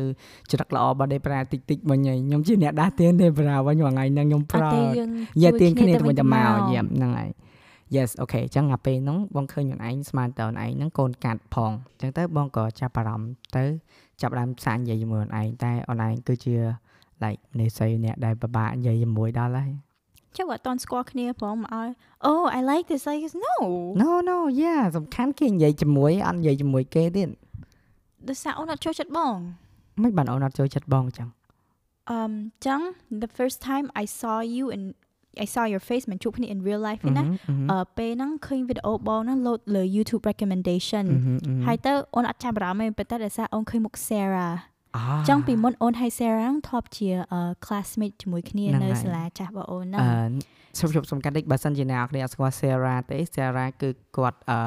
[0.51, 5.09] ចរិតល្អរបស់ដេប្រាតិចតិចៗវិញហើយខ្ញុំជាអ្នកដាស់ទាញដេប្រាវិញមួយថ្ងៃហ្នឹងខ្ញុំអត់ប្រើទេយើង
[5.43, 7.31] យ៉ាទៀងជួយគ្នាទៅទៅវិញវិញទៅទៅមមកកយ៉ាហ្នឹងហើយ
[7.97, 13.65] Yes អូខេអញ្ចឹងអាពេលហ្នឹងបងឃើញខ្លួនឯងស្មានតើខ្លួនឯងហ្នឹងកូនកាត់ផងអញ្ចឹងទៅបងក៏ចាប់អារម្មណ៍ទៅ
[14.21, 16.55] ចាប់ផ្ដើមផ្សាយនិយាយជាមួយខ្លួនឯងតែខ្លួនឯងគឺជា
[17.23, 19.71] like នេស័យអ្នកដែលពិបាកនិយាយជាមួយដល់ហើយ
[20.37, 21.89] ចុះអត់តន់ស្គាល់គ្នាផងមកឲ្យ
[22.29, 23.55] Oh I like this like this no
[24.03, 27.29] No no yeah សំខាន់គេនិយាយជាមួយអត់និយាយជាមួយគេទៀត
[28.29, 29.35] ដោយសារអូនអត់ចូលចិត្តបង
[30.03, 31.29] មិនបានអូនអត់ចូលចិត្តបងអញ្ចឹង
[32.17, 32.33] um
[32.67, 32.81] ចឹង
[33.23, 34.85] the first time I saw you and
[35.45, 44.53] I saw your face មិនជួបគ្នា in real life ទេណាអឺហឹមអឺពេលហ្នឹងឃើញវីដេអូបងហ្នឹង load លើ YouTube recommendation អឺហឹមអឺហឹមហើយទៅអូនអត់ចាប់អារម្មណ៍ទេប៉ុន្តែដោយសារអូនឃើញមុខ Sarah
[44.55, 47.09] អអញ្ចឹងពីមុនអូនហើយ Sarah ហ្នឹងធ្លាប់ជា
[47.65, 54.59] classmate ជាមួយគ្នាហ្នឹងនៅហើយសាលាចាស់របស់អូនហ្នឹអងឺសុំជប់សំខាន់តិចបើសិនជាអ្នកនរគ្នាអត់ស្គាល់ Sarah ទេ Sarah គឺគាត់អឺ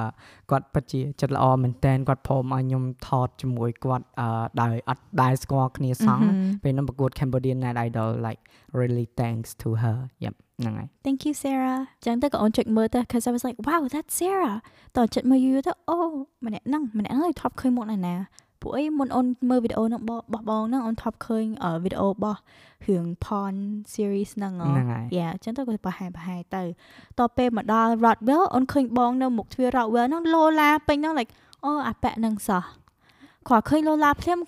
[0.51, 4.27] គាត់ពិតជាចិត្តល្អមែនតើគាត់ព្រមឲ្យខ្ញុំថតជាមួយគាត់អឺ
[4.62, 6.49] ដោយអត់ដែលស្គាល់គ្នាសោះ Mhm.
[6.63, 8.41] ពេលហ្នឹងប្រកួត Cambodian Night Idol like
[8.79, 13.81] really thanks to her yep ហ្នឹងហើយ Thank you Sarah អញ្ចឹងទៅក៏អូនចុចមើលទៅ cuz I was like wow
[13.93, 14.57] that's Sarah
[14.97, 15.97] តើចុចមើលយូរទៅអូ
[16.45, 18.15] ម្នាក់ហ្នឹងម្នាក់ហ្នឹងឲ្យថប់ឃើញមុខណាណា
[18.63, 22.39] ពួកអីមុនអូនមើលវីដេអូហ្នឹងបបោះបងហ្នឹងអូនថប់ឃើញអឺវីដេអូរបស់
[22.88, 23.56] រឿង Pon
[23.93, 26.67] series ហ្នឹងហ៎ហ្នឹងហើយយ៉ាអញ្ចឹងទៅក៏ប្រហែលប្រហែលទៅត
[27.19, 31.32] ទៅពេលមកដល់ Rodwell អូនឃើញបងនៅមុខទ្វារ Rodwell ហ្នឹងឡូឡាពេញហ្នឹង like
[31.65, 32.63] អូអាប៉ែហ្នឹងសោះ
[33.47, 34.39] គាត់ឃើញឡូឡាភ្លាម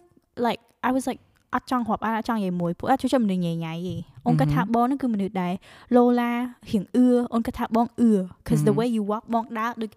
[0.45, 1.21] like I was like
[1.53, 5.53] អត់ចង់រាប់អានអត់ចង់និយាយមួយពួកអត់ជួយមនុស្សញ៉ៃញ៉ៃទេអូនគាត់ថាបងហ្នឹងគឺមនុស្សដែរ
[5.95, 6.31] ឡូឡា
[6.69, 8.11] រៀងអឿអូនគាត់ថាបងអឿ
[8.47, 9.91] cause the way you walk បងដើរដូច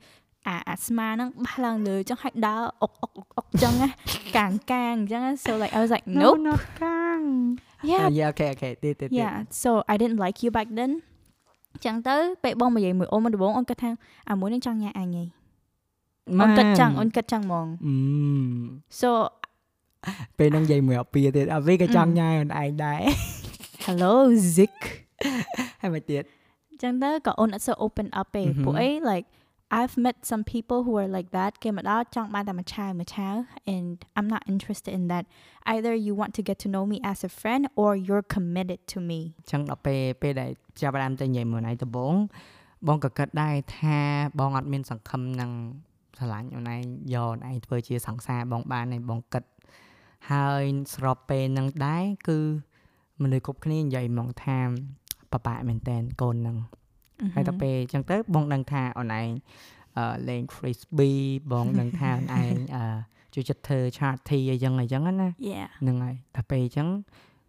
[0.48, 3.88] អាអាស្មាហ្នឹងបះឡើងលើអញ្ចឹងហើយដើរអុកអុកអុកអុកអញ្ចឹងណា
[4.36, 7.20] កាងកាងអញ្ចឹងណា so like I was like nope not កាង
[7.90, 10.92] yeah យេអូខេអូខេទៀតទៀតទៀត Yeah so I didn't like you back then
[11.84, 13.90] ចឹងទៅពេលបងមកនិយាយមួយអូនមកដំបូងអូនគិតថា
[14.30, 15.24] អាមួយនឹងចង់ញ៉ាំអញហី
[16.40, 17.94] អូនគិតចឹងអូនគិតចឹងហ្មងអឺ
[19.00, 19.10] so
[20.38, 23.00] ពេលហ្នឹងនិយាយមួយអពីទៀតអាវីក៏ចង់អឺញ៉ាំខ្លួនឯងដែរ
[23.86, 24.12] hello
[24.56, 24.76] zik
[25.80, 26.22] ហើយមកទៀត
[26.82, 28.54] ចឹងទៅក៏អូនអត់សូវ open up ទេ Mhm.
[28.64, 29.26] ពួកអី like
[29.70, 33.34] I've met some people who are like that គេមកដល់ចង់បានតែមួយឆាវមួយឆាវ
[33.74, 35.24] and I'm not interested in that
[35.72, 38.98] either you want to get to know me as a friend or you're committed to
[39.10, 40.50] me អញ្ចឹងដល់ពេលពេលដែល
[40.80, 42.14] ចាប់ផ្ដើមទៅនិយាយមួយណៃដំបង
[42.86, 43.98] បងក៏គិតដែរថា
[44.40, 45.50] បងអត់មានសង្ឃឹមនឹង
[46.18, 46.82] ស្រឡាញ់អូនឯង
[47.14, 49.44] យកអូនឯងធ្វើជាសង្សារបងបានឯងបងគិត
[50.30, 50.62] ហើយ
[50.94, 52.38] ស្របពេលហ្នឹងដែរគឺ
[53.22, 54.58] មនុស្សគ្រប់គ្នានិយាយហ្មងថា
[55.32, 56.56] បបាក់មែនតែនកូនហ្នឹង
[57.34, 59.28] ហើយដល់ពេលអញ្ចឹងទៅបងដឹងថាអូនឯង
[59.96, 62.84] អឺលេង frisbee បងដឹងថាអូនឯងអឺ
[63.34, 66.88] ជួយចិត្តធ្វើ charity អីចឹងអីចឹងណា yeah ហ្នឹងហើយដល់ពេលអញ្ចឹង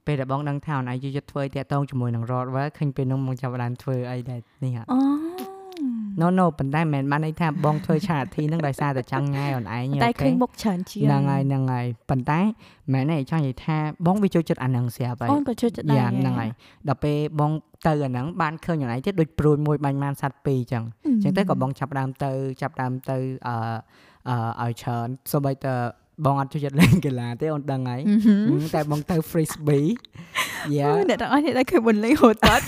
[0.06, 4.98] ពេលដែលបងដឹងថាអូនឯងជួយចិត្តធ្វើតាក់ទងជាមួយនឹង Rodwell ឃើញពេលនោះបងចាប់ផ្ដើមធ្វើអីដែរនេះហ่ะអូ
[6.22, 12.39] No no ប៉ុន្តែមិនមែនបានន័យថាបងធ្វើ charity ហ្នឹងដោយសារតែចង់ញ៉ាយអូនឯងតែអូឃើញមុខច្រើនជាងហ្នឹងហើយហ្នឹងហើយប៉ុន្តែ
[12.93, 16.50] មិនមែនទេចង់និយាយថាបងវាចូលចិត្តអាហ្នឹងស្រាប់ហើយអូនក៏ជួយចិត្តដែរយ៉ាហ្នឹងហើយ
[16.88, 17.52] ដល់ពេលបង
[17.88, 23.17] ទៅអាហ្នឹងបានឃើញអូនឯងទៀតដូចព្រួយមួយបាញ់បានសัตว์ពីរអញ្ចឹងអញ្ចឹងទៅក៏បងចាប់ផ្ដើមទៅចាប់ផ្ដើមទៅ
[23.48, 23.56] អឺ
[24.30, 25.76] អឺឲ្យច្រើនសូម្បីតែ
[26.26, 28.15] បងអត់ចូលចិត្តលេងកីឡាទេអូនដឹងហើយហឹ
[28.50, 29.89] មហឹមតែបងទៅ frisbee
[30.76, 32.63] យ៉ាអូអ្នកទាំងអស់នេះដែលឃើញមុនលេងហូតតត់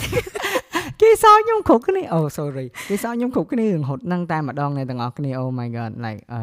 [1.11, 6.41] គេសោកខ្ញុំគ្រប់គ្នាអូ sorry គេសោកខ្ញុំគ្រប់គ្នារឿងរត់ហ្នឹងតែម្ដងអ្នកទាំងអស់គ្នា oh my god like អឺ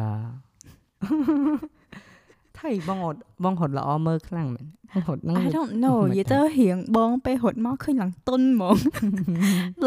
[2.59, 8.75] ថៃបងអត់បងរត់ល្អមើលខ្លាំងមែនបងរត់ហ្នឹង I don't know មិននិយាយទៅរៀងបងពេលហត់មកឃើញឡើងទុនហ្មង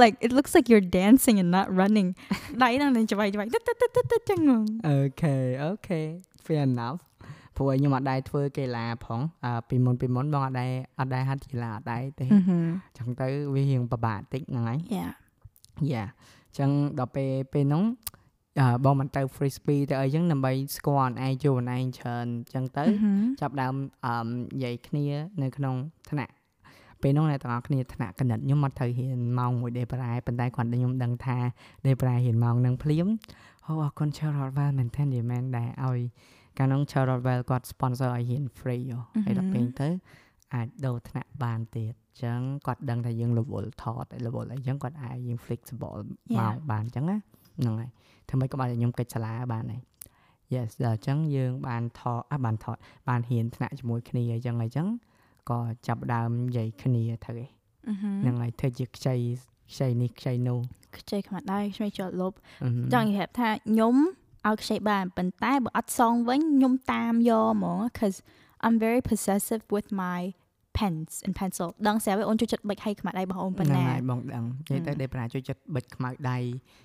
[0.03, 2.09] like it looks like you're dancing and not running
[2.63, 6.01] ដៃហ្នឹងនឹងច្បៃច្បៃទឹកទឹកទឹកទឹកទឹកចឹងហ្មងអូខេអូខេ
[6.45, 6.99] fair enough
[7.57, 15.13] ព្រោះឲ្យខ្ញុំអត់ដែរធ្វើកីឡាផងអឺពីមុនពីមុនបងអត់ដែរអត់ដែរហាត់កីឡាអត់ដែរទេហឹមចឹងទៅវារៀងពិបាកតិចហ្នឹងហើយ yeah
[15.93, 16.05] យ៉ា
[16.59, 17.85] ចឹងដល់ពេលពេលហ្នឹង
[18.61, 23.75] អឺបងមិនទៅ frisbee ទៅអីចឹងដើម្បីស្គាល់ខ្លួនឯងជួបខ្លួនឯងច្រើនចឹងទៅហឹមចាប់ដើម
[24.07, 25.05] អឺនិយាយគ្នា
[25.43, 25.75] នៅក្នុង
[26.11, 26.33] ថ្នាក់
[27.03, 31.37] ពេលហ្នឹងអ្នកទាំងអស់គ្នាថ្នាក់កណិតខ្ញុំមកត្រូវរៀនម៉ោងមួយដេប្រែប៉ុន្តែគាត់តែខ្ញុំដឹងថា
[31.87, 33.07] ដេប្រែរៀនម៉ោងហ្នឹងភ្លាម
[33.67, 36.01] អូអរគុណ Charlotte Well មែនតើនិយាយមែនដែរឲ្យ
[36.59, 39.89] កាលហ្នឹង Charlotte Well គាត់ sponsor ឲ្យរៀន free ហ៎ហើយដល់ពេលទៅ
[40.55, 45.99] អាចដូរថ្នាក់បានទៀតចឹងគាត់ដឹងថាយើង level ថត level អីចឹងគាត់អាចយើង flexible
[46.39, 47.17] ម៉ោងបានចឹងណា
[47.59, 47.91] ហ្នឹងហើយ
[48.29, 49.83] ធ្វើម៉េចក៏បានឲ្យខ្ញុំកិច្ចសាលាបានហើយ
[50.55, 52.77] yes ដល់អញ្ចឹងយើងបានថតអ่ะបានថត
[53.09, 54.89] បានហ៊ានថ្នាក់ជាមួយគ្នាអញ្ចឹងអញ្ចឹង
[55.51, 57.51] ក៏ចាប់ផ្ដើមនិយាយគ្នាទៅឯង
[58.03, 59.15] ហឹមហ្នឹងហើយធ្វើជាខ្ចី
[59.73, 60.59] ខ្ចីនេះខ្ចីនោះ
[60.99, 63.97] ខ្ចីខ្មាត់ដៃខ្ចីជាប់លប់អឺហឹមចង់និយាយថាខ្ញុំ
[64.49, 68.15] ឲ្យខ្ចីបានប៉ុន្តែបើអត់សងវិញខ្ញុំតាមយកហ្មង cuz
[68.65, 70.21] I'm very possessive with my
[70.79, 76.39] pens and pencil ដឹងស្រាប់ហើយអូនជួយចិត្តបិចឲ្យខ្មាត់ដៃរបស់អូនប៉ុណ្ហ្នឹងណាហើយបងដឹងនិយាយទៅហឹមដេប្រាចូលចិត្តបិទខ្មៅដៃ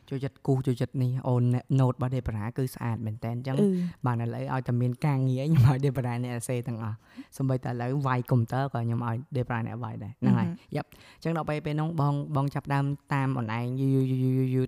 [0.09, 1.43] ចូលចិត្តគូសចូលចិត្តនេះអូន
[1.79, 3.67] note របស់ដេប្រាគឺស្អាតមែនតើអញ្ចឹងអឺ
[4.05, 6.97] បានឥឡូវឲ្យតែមានការងារខ្ញុំឲ្យដេប្រាអ្នកអសេទាំងអស់
[7.37, 14.67] សម្បីតែឥឡូវវាយកុំព្យូទ័រក៏ខ្ញុំឲ្យដេប្រាអ្នកវាយដែរហ្នឹងហើយយ៉ាប់អញ្ចឹងដល់ពេលពេលហ្នឹងបងបងចាប់ផ្ដើមតាមអនឡាញយូរយូរយូរយូរយូរ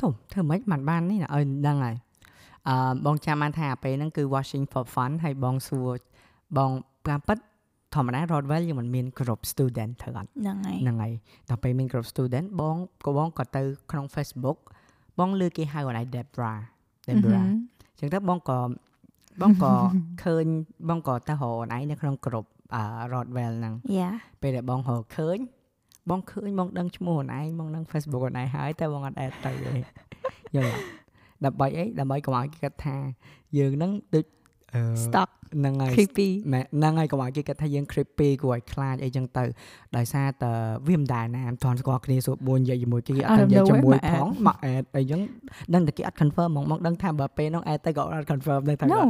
[0.00, 1.96] ទៅធំធ្វើម៉េចមិនបាននេះណាឲ្យដឹងហើយ
[2.68, 5.90] អឺបងចាំបានថាពេលហ្នឹងគឺ watching for fun ហើយបងសួរ
[6.56, 6.70] បង
[7.08, 7.38] តាមពិត
[7.94, 11.12] ធម្មតា Rodwell យើងមិនមានក្រុម student ធ្វើអត់ហ្នឹងហើយហ្នឹងហើយ
[11.48, 14.58] ដល់ពេលមានក្រុម student បងក៏បងក៏ទៅក្នុង Facebook
[15.18, 16.52] បងលើគេហៅអនឡាញ Debra
[17.06, 18.58] ហឹម Debra អញ្ចឹងទៅបងក៏
[19.42, 19.72] បងក៏
[20.24, 20.44] ឃើញ
[20.88, 22.82] បងក៏ទៅរកអូនឯងនៅក្នុងក្រុមអឺ
[23.12, 25.38] Rodwell ហ្នឹង yeah ពេលដែលបងរកឃើញ
[26.10, 29.72] បងឃើញបងដឹងឈ្មោះអូនឯងបងដឹង Facebook អូនឯងហើយតែបងអត់ add ទៅទេ
[30.54, 30.80] យល់អត់
[31.44, 32.96] ដើម្បីអីដើម្បីកុំឲ្យគេគិតថា
[33.58, 34.24] យើងហ្នឹងដូច
[34.74, 39.44] អឺ stuck ហ្នឹងហើយ creepy ម៉ែហ្នឹងហើយកុំឲ្យគេគិតថាយើង creepy គួរឲ្យខ្លាចអីចឹងទៅ
[39.96, 40.52] ដោយសារតែ
[40.88, 45.20] វាមិនដែរណាមិនទាន់ស្គាល់គ្នាសួរ4និយាយជាមួយគេអត់ Out ទៅ of និយាយ nowhere ជាមួយមក add ផងមកអេតអីចឹង
[45.74, 49.00] ដឹងតែគេអត់ confirm ហ្មងមកដឹងថាបើពេលហ្នឹងអេតទៅក៏អត់ confirm ដែរថា no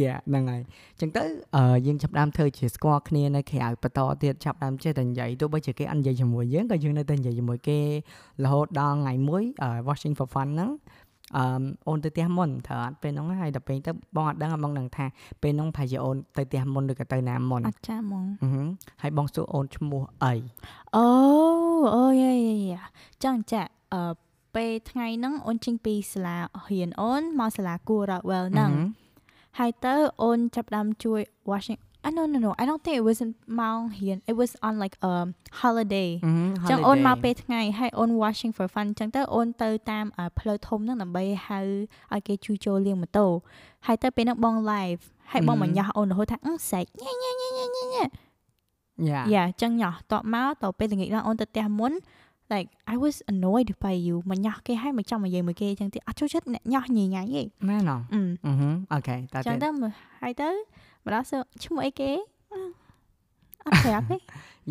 [0.00, 0.62] យ៉ាហ្នឹងហើយ
[1.00, 1.22] ចឹងទៅ
[1.56, 7.78] អឺយើងចាប់ផ្ដើមធ្វើជាស្គាល់គ្នានៅក្រៅបន្តទៀតចាប់ផ្ដើមចេះតែនិយាយទោះបីជាគេអត់និយាយជាមួយយើងក៏យើងនៅតែនិយាយជាមួយគេ
[8.44, 10.70] រហូតដល់ថ្ងៃមួយអឺ watching for fun ហ្នឹង
[11.36, 11.44] អឺ
[11.88, 15.06] អូនទៅផ្ទះមុនត្រូវអត់ពេលហ្នឹងហើយដល់ពេលទៅបងអត់ដឹងបងដឹងថា
[15.42, 18.68] ពេលហ្នឹងប្រហែលជាអូនទៅផ្ទះមុនឬក៏ទៅណាមុនអត់ចាំហ្មងអឺហឹម
[19.02, 20.34] ហើយបងសួរអូនឈ្មោះអី
[20.96, 21.06] អូ
[21.94, 22.82] អូយ៉ាយ៉ាយ៉ា
[23.24, 23.62] ចឹងចា
[23.94, 24.12] អឺ
[24.54, 26.36] ពេលថ្ងៃហ្នឹងអូនចេញពីសាលា
[26.68, 28.72] រៀនអូនមកសាលាគួរ Rockwell ហ្នឹង
[29.58, 34.96] ហើយទៅអូនចាប់ផ្ដើមជួយ washing I no no no I don't think it wasn't ម៉ោងរៀន it was on like
[35.10, 35.12] a
[35.60, 41.60] holiday អឺចឹងអូនមកពេលថ្ងៃហើយអូន washing for fun ចឹងទៅអូនទៅតាមអ่าផ្លូវធំហ្នឹងដើម្បីហៅ
[42.12, 43.26] ឲ្យគេជួយចូលលាងម៉ូតូ
[43.86, 48.04] ហើយទៅពេលហ្នឹងបង live ហើយបងមកញ៉ាស់អូនរហូតថាអឺសែកញ៉ាញ៉ាញ៉ាញ៉ាញ៉ាញ៉ា
[49.08, 51.92] យ៉ាយ៉ាចឹងញ៉ាស់តបមកតពេលល្ងាចឡើងអូនទៅផ្ទះមុន
[52.52, 59.92] like I was annoyed by you មកញ៉ាស់គេហើយមកចាំមកនិយាយមួយគេចឹងទៀតអត់ចូលចិត្តអ្នកញ៉ាស់ញ៉ៃញ៉ៃទេមែនអអឺឺហឹមអូខេតើចឹងទៀតទៅមក
[60.22, 60.50] ហើយទៅ
[61.04, 62.10] មកដល់សួរឈ្មោះអីគេ
[62.52, 62.60] អឺ
[63.64, 64.16] អត់ប្រាប់ទេ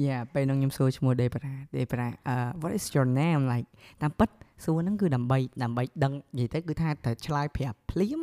[0.05, 3.67] យ៉ាពេលហ្នឹងខ្ញុំសួរឈ្មោះដេប្រាដេប្រាអឺ what is your name like
[4.01, 4.29] តាមពិត
[4.63, 8.21] សួរហ្នឹងគឺដើម្បីដើម្បីដឹងនិយាយទៅគឺថាត្រូវឆ្លើយប្រាប់ភ្លាម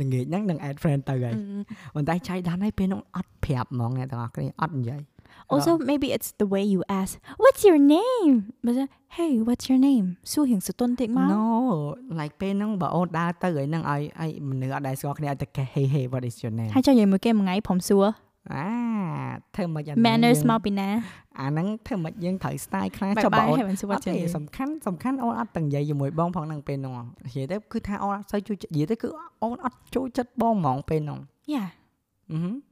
[0.00, 1.34] ល្ងាចហ្នឹងនឹង add friend ទៅហើយ
[1.94, 5.02] ប៉ុន្តែចៃដន្យហើយពេលហ្នឹងអត់ប្រាប់ហ្មងអ្នកទាំងអស់គ្នាអត់និយាយ
[5.54, 7.10] Also maybe it's the way you ask
[7.42, 8.32] What's your name
[8.66, 8.84] បើថា
[9.16, 11.44] Hey what's your name សួររៀងសតុនតិចមក no
[12.20, 18.04] like ពេលហ្នឹងបើអូនដើរទៅហើយហ្នឹងឲ្យឲ្យមនុស្សអត់ដែរស្គាល់គ្នាឲ្យតែគេ hey hey what is your name ហើយចុះនិយាយមួយគេមួយថ្ងៃព្រមសួរ
[18.52, 18.66] អា
[19.54, 20.88] ធ្វើមិនអាហ្នឹង manners យើងមកពីណា
[21.40, 26.94] អាហ្នឹងធ្វើមិនយើងត្រូវ style ខ្លះបាយចុះបើបាយអូនហើយមិនសួរអត់ចឹងទេសំខាន់សំខាន់អូនអត់ទាំងនិយាយជាមួយបងផងហ្នឹងពេលហ្នឹង
[27.26, 29.08] និយាយទៅគឺថាអូនអត់សូវជួយចិត្តនិយាយទៅគឺ
[29.42, 31.20] អូនអត់ចូលចិត្តបងហ្មងពេលហ្នឹង
[31.52, 31.64] យ៉ា
[32.32, 32.71] អឺ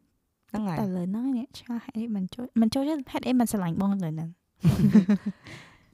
[0.51, 4.29] ហឹមហ្នឹងហើយតែលើហ្នឹងនេះឆ្ងល់ហេតុអីមិនចូលមិនចូលចិត្តហេតុអីមិនស្រឡាញ់បងលើហ្នឹង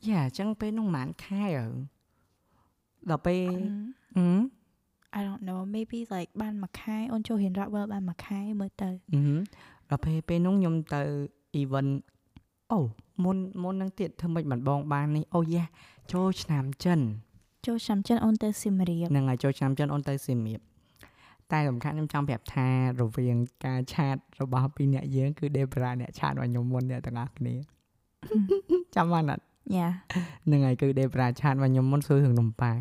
[0.09, 1.75] យ៉ាអញ្ចឹងពេលហ្នឹងប្រហែលខែហើយ
[3.11, 3.43] ដល់ពេល
[4.17, 4.27] អឺ
[5.19, 9.41] I don't know maybe like បានមួយខែអូនចូលរៀន Rockwell បានមួយខែមើលទៅអឺហឹម
[9.91, 11.03] ដល់ពេលពេលហ្នឹងខ្ញុំទៅ
[11.61, 11.93] event
[12.73, 12.81] អូ
[13.25, 15.65] មុនមុនហ្នឹងទៀតធ្វើម៉េចបានបងបាននេះអូយ៉ា
[16.13, 17.01] ចូលឆ្នាំចិន
[17.67, 20.61] ចូលឆ្នាំចិនអូនទៅសៀមរាបហ្នឹងហើយចូលឆ្នាំចិនអូនទៅសៀមរាប
[21.53, 22.69] តែសំខាន់ខ្ញុំចង់ប្រាប់ថា
[23.01, 27.55] រវាងការឆាតរបស់ពីរអ្នកយើងគឺ Debra អ្នកឆាតរបស់ខ្ញុំមុនអ្នកទាំងអស់គ្នា
[28.95, 29.45] ចាំបានអត់
[29.77, 29.89] យ៉ា
[30.47, 32.81] ហ្នឹងហើយគឺ Debra ឆាតរបស់ខ្ញុំមុនសួររឿងនំប៉ាវ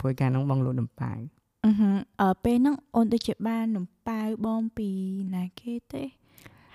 [0.00, 1.18] ព្រោះកាលហ្នឹងបងលក់នំប៉ាវ
[1.66, 4.88] អឺហឹមអឺពេលហ្នឹងអូនដូចជាបាននំប៉ាវបងពី
[5.34, 6.02] ណាគេទេ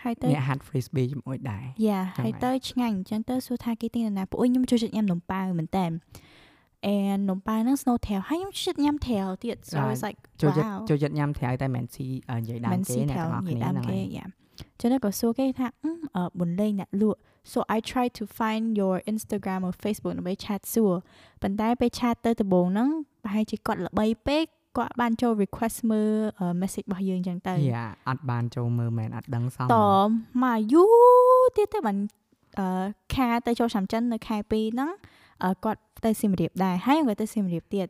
[0.04, 5.86] ហើយទៅអ្នកហាត់ frisbee ជាមួយដែរយ៉ាចឹងហើយហើយទៅឆ្ងាញ់អញ្ចឹងទៅសួរថាគេទិញនៅណាពួកខ្ញុំចូលចិត្តញ៉ាំនំប៉ាវមែនតើ
[6.88, 6.98] អែ
[7.30, 14.26] នំប៉ាវហ្នឹង snow tail ហើយខ្ញុំចូលចិត្តញ៉ាំ tail ទៀត so it's like ចូលចិត្ត wow ចូលចិត្តញ៉ាំត្រាវតែមិនស៊ីអឺនិយាយដើមមិនគេស៊ីអ្នក tail ទាំងអស់និគ្នាយាយដើមហ្នឹងគេហើយយ៉ា
[14.80, 17.20] ចឹងទៅក៏សួរគេថាអឺអឺបុនលេងអ្នកលក់
[17.52, 20.94] so I try to find your Instagram or Facebook ដើម្បីឆាតសួរ
[21.42, 22.90] ប៉ុន្តែពេលឆាតទៅដំបូងហ្នឹង
[23.24, 24.46] ប្រហែលជាគាត់ល្បីពេក
[24.78, 29.78] គាត់បានចូល request មើលអឺ message របស់យើងចឹងទៅយ៉ាអត់បានចូលមើលមែនអត់ដឹងសោះត
[30.44, 30.84] មកយូ
[31.40, 31.98] រទៀតទៅបាន
[32.60, 35.17] អឺខាទៅចូលឆ្នាំចិននៅខែ2ហ្នឹងអឺ
[35.66, 37.88] គាត់ទៅសៀមរាបដែរហើយគាត់ទៅសៀមរាបទៀត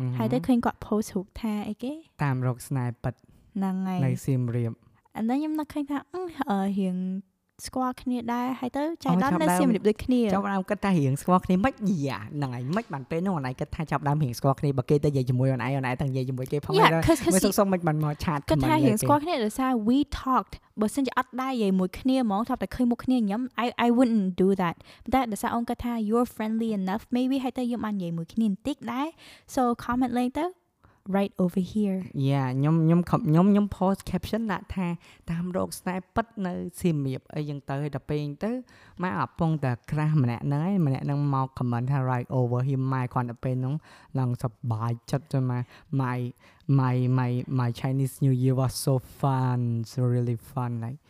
[0.00, 1.92] អឺហឹមហើយទៅឃើញគាត់ post រូបថាអីគេ
[2.24, 3.14] តាមរកស្នេហ៍ពិត
[3.56, 4.72] ហ្នឹងហើយនៅសៀមរាប
[5.16, 6.20] អានេះខ្ញុំនឹកឃើញថាអឺ
[6.50, 6.96] អឺរៀង
[7.66, 11.74] ស្គាល់គ្នាដែរហើយទៅចៃអូដន្យចាប់នៅដើមសៀមរាបដូចគ្នាចាប់ដើមគិតថារៀងស្គាល់គ្នាមិន
[12.06, 24.76] យ៉ាហ្នឹងហើយមិនបានពេលនោះអនឯងគិតថាចាប់ដើមរៀងស្គាល់គ្នាបើគេទៅនិយាយជាមួយអនឯងអនឯងតែនិយាយជាមួយគេផងហើយ Yeah, cause មើល cause សុកសុកមិនបានមកឆាតគាត់ថារៀងស្គាល់គ្នាដោយសារ we talked បើសិនជាអត់ដែរនិយាយមួយគ្នាហ្មងថាតែឃើញមុខគ្នាញ៉ាំ I I wouldn't do that
[25.14, 29.06] តែដោយសារអូនគាត់ថា you're friendly enough maybe ហើយទៅយើងបាននិយាយមួយគ្នាបន្តិចដែរ
[29.54, 30.44] so comment លេងទៅ
[31.16, 34.88] right over here យ៉ាខ្ញុំខ្ញុំខ្ញុំខ្ញុំ post caption ដាក់ថា
[35.30, 38.50] តាមរកស្នេហ៍ពិតនៅសៀមរាបអីចឹងទៅហើយដល់ពេលហ្នឹងទៅ
[39.02, 43.74] មកអាពងតែក្រាស់ម្នាក់ហ្នឹងឯងម្នាក់ហ្នឹងមក comment ថា right over him ម៉ែគាត់ទៅពេលហ្នឹង
[44.18, 45.62] ឡើងសប្បាយចិត្តទៅមក
[46.02, 46.18] my
[46.80, 49.60] my my my Chinese New Year was so fun
[49.92, 51.00] so really fun like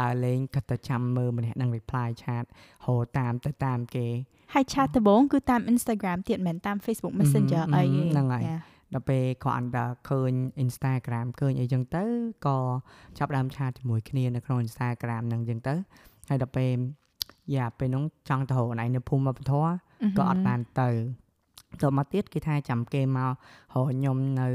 [0.00, 2.44] ដើរលេងគាត់ទៅចាំមើលម្នាក់ហ្នឹង reply chat
[2.86, 4.06] ហៅតាមទៅតាមគេ
[4.54, 8.62] ហើយឆាតដំបូងគឺតាម Instagram ទៀតមិនមែនតាម Facebook Messenger អឺអីទេហ្នឹងហើយ Yeah.
[8.94, 10.32] ដល់ពេលគាត់អន្តរឃើញ
[10.64, 12.04] Instagram ឃើញអីចឹងទៅ
[12.46, 12.58] ក៏
[13.18, 15.74] ចាប់ផ្ដើមឆាតជាមួយគ្នានៅក្នុង Instagram ហ្នឹងចឹងទៅ
[16.28, 16.76] ហើយដល់ពេល
[17.56, 19.70] យ៉ាពេលហ្នឹងចង់ទៅរកណៃនៅភូមិវប្បធម៌
[20.18, 20.90] ក៏អត់បានទៅ
[21.82, 23.30] ទៅមកទៀតគេថាចាំគេមករ
[23.82, 24.48] កខ្ញុំនៅ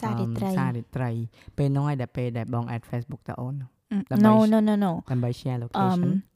[0.00, 1.10] សារិត្រីសារិត្រី
[1.58, 6.33] ពេលហ្នឹងហើយដែលពេលដែលបង add Facebook ទៅអូនអឺដើម្បី no no no no ដើម្បី share អឺ location ម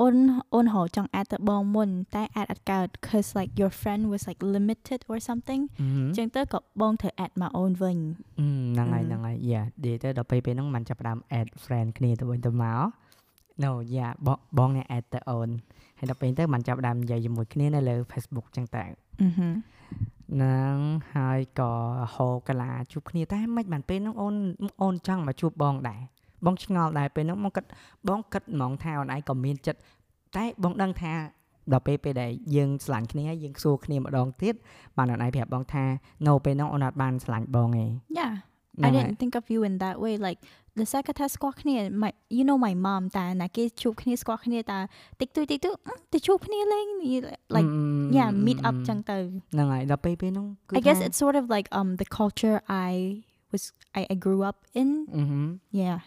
[0.00, 0.16] អូន
[0.54, 5.62] អូនហៅចង់អាចទៅបងមុនតែអាចអត់កើត cause like your friend was like limited or something
[6.16, 7.98] ចឹងទៅក៏បងត្រូវ add មកអូនវិញ
[8.38, 12.80] ហ្នឹងហើយហ្នឹងហើយ yeah និយាយទៅដល់ពេលពេលហ្នឹងມັນចាប់ផ្ដើម add friend គ្នាទៅវិញទៅមក
[13.64, 14.12] no yeah
[14.58, 15.48] បងអ្នក add ទៅអូន
[15.98, 20.76] ហើយដល់ពេលទៅມັນចាប់ផ្ដើមនិយាយជាមួយគ្នានៅលើ Facebook ចឹងតែហ្នឹង
[21.14, 21.72] ហើយក៏
[22.14, 24.34] ហៅកាឡាជួបគ្នាតែមិនបានពេលហ្នឹងអូន
[24.82, 26.00] អូនចង់មកជួបបងដែរ
[26.46, 27.64] បងឆ្ងល់ដែរពេលហ្នឹងមកគិត
[28.08, 29.80] បងគិតហ្មងថាអូនឯងក៏មានចិត្ត
[30.36, 31.12] តែបងដឹងថា
[31.72, 34.54] ដល់ពេលពេលដែលយើងស្រឡាញ់គ្នាយើងសួរគ្នាម្ដងទៀត
[34.96, 35.84] បានអូនឯងប្រាប់បងថា
[36.26, 37.86] no ពេលហ្នឹងអូនអត់បានស្រឡាញ់បងទេ
[38.18, 38.32] Yeah
[38.78, 40.40] ហ្នឹ I ងហើយ didn't think of you in that way like
[40.78, 44.78] the second ថាស្គាល់គ្នា my you know my mom តាណាគេជួបគ្នាស្គាល់គ្នាតា
[45.20, 46.86] តិចតួចតិចតួចអឺទៅជួបគ្នាលេង
[47.56, 49.16] like អឺ yeah meet up ចឹងទៅ
[49.54, 52.56] ហ្នឹងហើយដល់ពេលពេលហ្នឹងគឺ I guess ថា it's sort of like um the culture
[52.88, 52.90] I
[53.52, 53.62] was
[53.98, 55.46] I, I grew up in អឺហឹម
[55.82, 55.98] yeah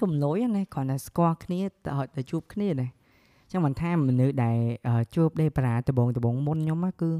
[0.00, 2.90] ជំនួយណាគ្រាន់តែស្គាល់គ្នាទៅឲ្យទៅជួបគ្នាដែរ
[3.50, 4.58] ចឹងមិនថាមនុស្សដែល
[4.88, 7.10] អឺជួបដេប្រាដបងដបងមុនខ្ញុំណាគឺ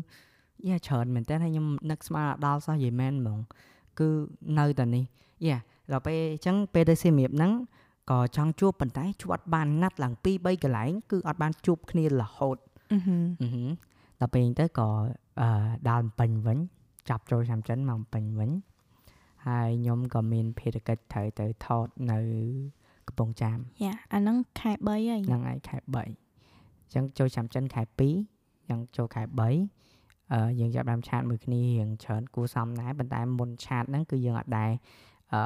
[0.69, 3.39] យ៉ាច្រើនមែនតើហើយខ្ញុំនឹកស្មានដល់សោះយីមែនហ្មង
[3.99, 4.09] គឺ
[4.59, 5.05] នៅតែនេះ
[5.47, 5.59] យ៉ា
[5.93, 7.53] ដល់ពេលអញ្ចឹងពេលទៅសៀមរាបហ្នឹង
[8.11, 12.63] ក៏ចង់ជួបប៉ុន្តែជួបអត់បានណាត់ឡើង2 3កន្លែងគឺអត់បានជួបគ្នារហូត mhm
[12.93, 13.69] អឺហឹម
[14.21, 14.89] ដល់ពេលអញ្ចឹងទៅក៏
[15.41, 15.49] អឺ
[15.89, 16.59] ដល់ពេញវិញ
[17.09, 18.51] ចាប់ចូលឆ្នាំចិនមកពេញវិញ
[19.47, 22.19] ហើយខ្ញុំក៏មានភារកិច្ចត្រូវទៅថតនៅ
[23.09, 34.71] កំពង់ចាម yeah អាហ្នឹងខែ3ហើយហ្នឹងហើយខែ3អញ្ចឹងចូលឆ្នាំចិនខែ2អញ្ចឹងចូលខែ3អឺយើងចាប់ផ្ដើមឆាតមួយគ្នារៀងច្រើនគួរសមដែរប៉ុន្តែមុនឆាតហ្នឹងគឺយើងអត់ដែរ
[35.33, 35.41] អឺ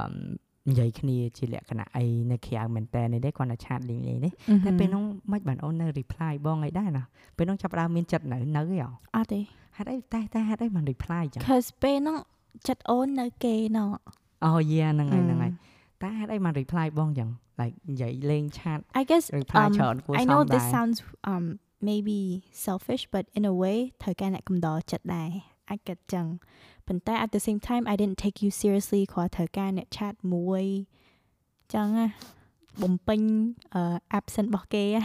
[0.68, 4.32] និយាយគ្នាជាលក្ខណៈអីនៅក្រៅមែនតើនេះទេគាត់តែឆាតលេងលេងនេះ
[4.64, 7.04] តែពេលហ្នឹងមិនបានអូននៅ reply បងអីដែរណា
[7.36, 8.78] ពេលហ្នឹងចាប់ផ្ដើមមានចិត្តនៅនៅហ៎
[9.16, 9.40] អត់ទេ
[9.76, 12.16] ហេតុអីតែតែហេតុអីបាន reply ចឹង cause ពេលហ្នឹង
[12.68, 13.90] ចិត្តអូននៅគេណោះ
[14.46, 15.52] អូយ៉ាហ្នឹងហើយហ្នឹងហើយ
[16.02, 17.28] តែហេតុអីបាន reply បងចឹង
[17.60, 20.98] like និយាយលេងឆាត I guess reply um, ច្រើនគួរ I សម know ដែ this រ sounds
[21.32, 21.44] um
[21.88, 22.18] maybe
[22.66, 25.30] selfish but in a way ត្រូវការអ្នកកំដរចិត្តដែរ
[25.70, 26.26] អាចគិតចឹង
[26.88, 30.64] ប៉ុន្តែ at the same time I didn't take you seriously គ្រាន់ត្រូវការអ្នកឆាតមួយ
[31.74, 32.06] ចឹងណា
[32.82, 33.20] បំពេញ
[33.74, 33.82] អឺ
[34.18, 35.02] absent របស់គេណា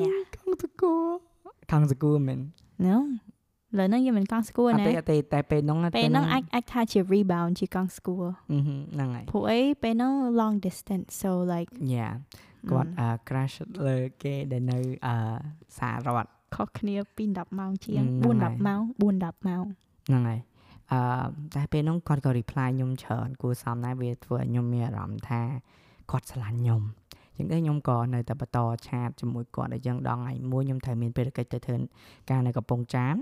[0.00, 1.04] Yeah ខំសកួរ
[1.70, 2.40] ខំសកួរមែន
[2.86, 2.96] no
[3.76, 12.08] លើហ្នឹងយើងមិនកង់ស្គាល់អត់ណាទេអត់ទេតែពេលហ្នឹងពេលហ្នឹងអាចអាចថាជា rebound ជាកង់ស្គាល់អឺហឹមហ្នឹងហើយព្រោះអីពេលហ្នឹង long distance so like យ៉ា
[12.70, 15.14] គាត់អឺ crash លើគេដែលនៅអឺ
[15.78, 19.64] សាររដ្ឋខុសគ្នាពី10ម៉ោងជាងហ្នឹងហើយ4 10ម៉ោង4 10ម៉ោង
[20.08, 20.40] ហ្នឹងហើយ
[20.92, 21.00] អឺ
[21.54, 25.40] តែពេលហ្នឹងគាត់ក៏ reply ខ្ញុំច្រើនគួរសមដែរវាធ្វើឲ្យខ្ញុំមានអារម្មណ៍ថា
[26.10, 26.82] គាត់ស្រឡាញ់ខ្ញុំ
[27.36, 31.76] អញ្ចឹងទៅខ្ញុំក៏នៅតែបន្តឆាតជាមួយគាត់អញ្ចឹងដល់ថ្ងៃមួយខ្ញុំត្រូវមានភារកិច្ចទៅធ្វើ
[32.30, 33.16] ការនៅកំពង់ចាម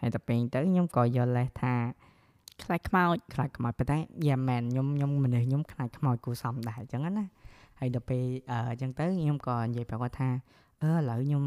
[0.00, 1.74] ហើយតែពេលទៅខ្ញុំក៏យកលេសថា
[2.62, 7.26] ខ្លាចខ្មោចខ្លាចខ្មោចប៉ុន្តែយ៉ាមែនខ្ញុំខ្ញុំមនុស្សខ្ញុំខ្លាចខ្មោចគួរសមដែរអញ្ចឹងណា
[7.78, 10.28] ហើយដល់ពេលអឺអញ្ចឹងទៅខ្ញុំក៏និយាយប្រាប់គាត់ថា
[10.82, 11.44] អឺឥឡូវខ្ញុំ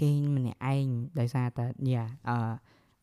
[0.00, 0.86] គេងម្នាក់ឯង
[1.18, 2.38] ដោយសារតែយ៉ាអឺ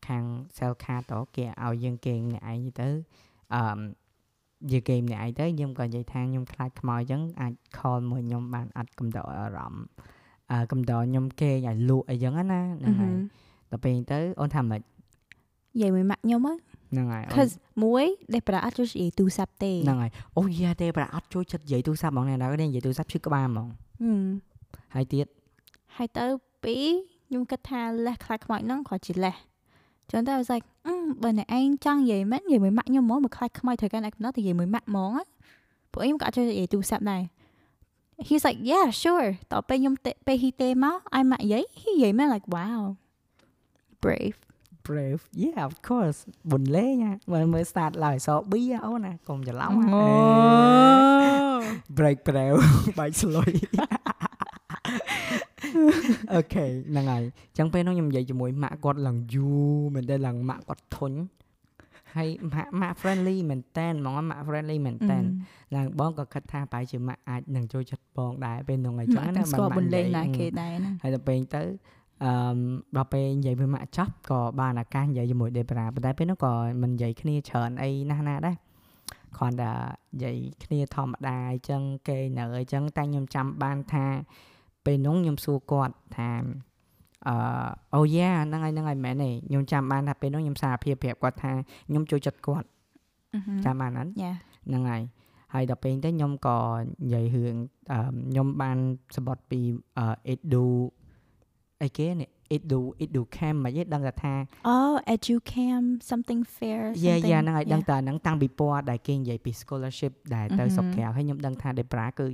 [0.08, 0.24] ខាង
[0.58, 2.90] sell card តគេឲ្យយើងគេងម្នាក់ឯងទៅ
[3.56, 3.64] អឺ
[4.72, 9.86] យើងគេងម្នាក់ឯងទៅខ្ញុំក៏និយាយថាខ្ញុំខ្លាចខ្មោចអញ្ចឹងអាច call មួយខ្ញុំបានអត់កំដរអារម្មណ៍
[10.52, 13.16] អឺកំដរខ្ញុំគេងឲ្យលក់អីចឹងណាហ្នឹងហើយ
[13.74, 16.54] ដល់ពេលទៅអូនថាម៉េចនិយាយមួយម៉ាក់ខ្ញុំហ៎
[16.92, 18.06] ហ្នឹងហើយអូន cause មួយ
[18.36, 23.68] ដេប្រាអត់ជួយនិយាយទូរស័ព្ទទេហ្នឹងហើយអូយ៉ាទេប្រាអត់ចូលចិត្តនិយាយទូរស័ព្ទហ្មងអ្នកណាក៏និយាយទូរស័ព្ទឈឺក្បាលហ្មង
[24.04, 24.26] ហឹម
[24.96, 25.26] ហើយទៀត
[25.96, 26.26] ហើយទៅ
[26.64, 26.86] ពីរ
[27.28, 29.36] ខ្ញុំគិតថាលេះខ្លាចខ្មោចហ្នឹងគ្រាន់ជាលេះ
[30.12, 35.24] ចឹងទៅ I was like អឺបើអ្នកឯងចង់និយាយមែននិយាយមួយម៉ាក់ខ្ញុំហ្មងមកខ្លាចខ្មោចត្រូវការអ្នកកំណត់ទៅនិយាយមួយម៉ាក់ហ្មងណា
[35.92, 37.22] ពួកខ្ញុំក៏អត់ជួយនិយាយទូរស័ព្ទដែរ
[38.28, 42.82] He's like yeah sure តទៅពេលខ្ញុំទេពេល he ទេមកឲ្យម៉ាក់និយាយ he និយាយមែន like wow
[44.04, 44.38] brave
[44.88, 46.20] brave yeah of course
[46.52, 46.96] បុនលេង
[47.32, 50.06] មើលមើល start ឡើយសប៊ីអូនណាកុំច្រឡំអូ
[51.98, 52.60] break brave
[53.00, 53.52] បាច់ស្លុយ
[56.34, 57.24] អូខេហ្នឹងហើយ
[57.58, 61.14] ចឹងពេលនោះខ្ញុំនិយាយជាមួយម៉ាក់គាត់ឡើងយូរមែនទេឡើងម៉ាក់គាត់ធុញ
[62.16, 65.24] ហើយម៉ាក់ម៉ាក់ friendly មែនតែនហ្មងម៉ាក់ friendly មែនតែន
[65.76, 71.62] ឡើងបងក៏គិតថាប្រហែលជាម៉ាក់អាចនឹងចូលចិត្តបងដែរពេលនោះហ្នឹងចឹងណាបានស្គាល់បុនលេងណាគេដែរហ្នឹងហើយដល់ពេលទៅ
[72.24, 72.58] អឺម
[72.96, 78.56] ដល់ពេលនិយាយ với ម៉ាក់ចប់ក៏បានឱកាសនិយាយជាមួយដេប្រាប៉ុន្តែពេលនោះក៏មិននិយាយគ្នាច្រើនអីណាស់ណាដែរ
[79.38, 79.72] គ្រាន់តែ
[80.14, 84.06] និយាយគ្នាធម្មតាអញ្ចឹងគេនៅអញ្ចឹងតែខ្ញុំចាំបានថា
[84.86, 86.30] ពេលនោះខ្ញុំសួរគាត់ថា
[87.28, 87.36] អឺ
[87.96, 91.52] អូយ៉ាហ្នឹងហើយហ្នឹងហើយមែនទេខ្ញុំចាំបានថាពេលនោះខ្ញុំសារភាពប្រាប់គាត់ថា
[91.90, 92.68] ខ្ញុំចូលចិត្តគាត់
[93.66, 94.32] ចាំបានអត់យ៉ា
[94.68, 95.02] ហ្នឹងហើយ
[95.54, 96.58] ហើយដល់ពេលទៅខ្ញុំក៏
[97.02, 97.56] និយាយរឿង
[97.94, 98.78] អឺខ្ញុំបាន
[99.16, 99.60] សបត់ពី
[99.98, 100.66] អឺ Edu
[101.84, 104.34] អីគេនេះ it do it do cam មកយេដឹងតែថា
[104.74, 107.90] Oh, educam something fair យ៉ា something យ៉ាហ្នឹងហើយដឹង yeah.
[107.90, 110.94] តែហ្នឹងតាំងពីពណ៌ដែលគេនិយាយពី scholarship ដែលទៅសុក Mhm.
[110.96, 112.26] ក្រៅហើយខ្ញុំដឹងថា Debra គឺ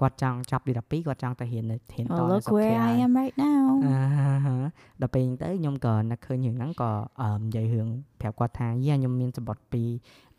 [0.00, 3.64] គាត់ចង់ចាប់ទី12គាត់ចង់ទៅរៀននៅរៀនត Oh, នៅ look សុកក្រៅ where I am right now.
[3.86, 4.00] អា
[4.46, 4.56] ហា
[5.00, 6.90] ដល់ពេលហ្នឹងទៅខ្ញុំក៏នឹកឃើញរឿងហ្នឹងក៏
[7.22, 7.88] អឺនិយាយរឿង
[8.20, 9.82] ប្រាប់គាត់ថាយ៉ាខ្ញុំមានសម្បត្តិពី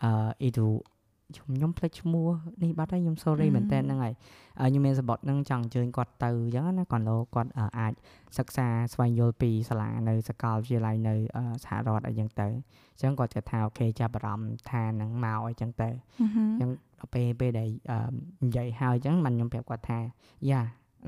[0.04, 0.12] អឺ
[0.48, 0.68] edu
[1.36, 2.28] ខ្ញុំខ្ញុំភ្លេចឈ្មោះ
[2.64, 4.14] នេះបាត់ហើយខ្ញុំ sorry អឺមែនតើហ្នឹងហើយ
[4.60, 7.94] អឺខ្ញុំមានសម្បត្តិហ្នឹងចង់អញ្ជើញគាត់ទៅអញ្ចឹងណាគាត់លោគាត់អឺអាច
[8.38, 15.90] សិក្សាស្វែងយល់ពីសាលានៅសាកលវិទ្យាល័យនៅអឺសហរដ្ឋអីចឹងទៅអញ្ចឹងគាត់គិតថាអូខេចាប់អារម្មណ៍ថានឹងមកអីចឹងទៅ
[16.26, 16.44] Mhm.
[16.52, 16.70] អញ្ចឹង
[17.00, 18.00] ដល់ពេលពេលដែលអឺ
[18.44, 20.00] និយាយហើយអញ្ចឹងមិនខ្ញុំប្រាប់គាត់ថា
[20.50, 20.62] យ៉ា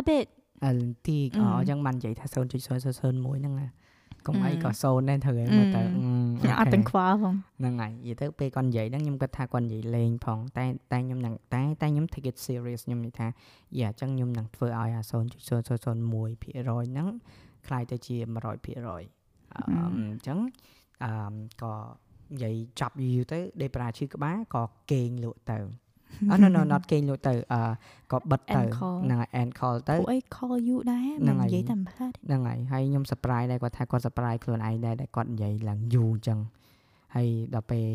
[0.00, 0.26] a bit
[0.64, 0.72] អឺ
[1.06, 3.68] ទីកអឺអញ្ចឹងបាននិយាយថា0.001ហ្នឹងណា
[4.26, 13.27] កុំអីអឺក៏0ដែរត្រូវឲ្យមើលទៅអឺអឺ ខ្ញុំអត់ អូខេ ទាំងខ្វល់ផង ហ្នឹងហើយនិយាយទៅពេលគាត់និយាយហ្នឹងខ្ញុំគិតថាគាត់និយាយលេងផងតែតែខ្ញុំនឹងតែតែខ្ញុំ take it serious ខ្ញុំនិយាយថា
[13.79, 17.07] យ៉ាអញ្ចឹងខ្ញុំនឹងធ្វើឲ្យអា0.001%ហ្នឹង
[17.67, 19.01] คล้ายទៅជា100%អឺ
[19.57, 20.39] អញ្ចឹង
[21.03, 21.11] អឺ
[21.61, 21.73] ក៏
[22.33, 25.59] និយាយចាប់យូរទៅដេប្រាឈឺក្បាលក៏គេងលក់ទៅ
[26.30, 27.60] អត់ no no not គេងលក់ទៅអឺ
[28.12, 36.38] ក៏បិទទៅ End call ហ្នឹងហើយ end call ទៅពួកអី call you ដែរហ្នឹងមិនហើយនិយាយតាមផ្លាតហ្នឹងហើយហើយខ្ញុំ surprise ដែរគាត់ថាគាត់ surprise ខ្លួនឯងដែរដែលគាត់និយាយឡើងយូរអញ្ចឹង
[37.14, 37.86] ហើយដល់ពេល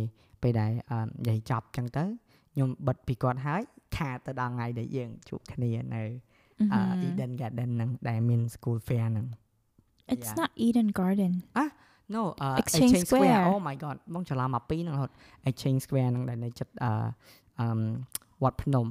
[0.42, 2.04] ពេលដែលអឺនិយាយចប់អញ្ចឹងទៅ
[2.54, 3.62] ខ្ញុំបិទពីគាត់ហើយ
[3.98, 6.04] ខាតទៅដល់ថ្ងៃដែលយើងជួបគ្នានៅ
[6.74, 9.28] អឺ Eden Garden ហ្នឹងដែលមាន school fair ហ្នឹង
[10.14, 10.40] It's Yeah.
[10.40, 11.34] not Eden Garden
[12.16, 13.44] no អឺ Exchange Square.
[13.52, 15.12] oh my god បងច្រឡំមកពីរហ្នឹងរហូត
[15.50, 16.92] Exchange Square ហ្នឹងដែលនៅចិត្តអឺ
[17.60, 17.68] អឺ
[18.44, 18.86] វត្តភ្នំ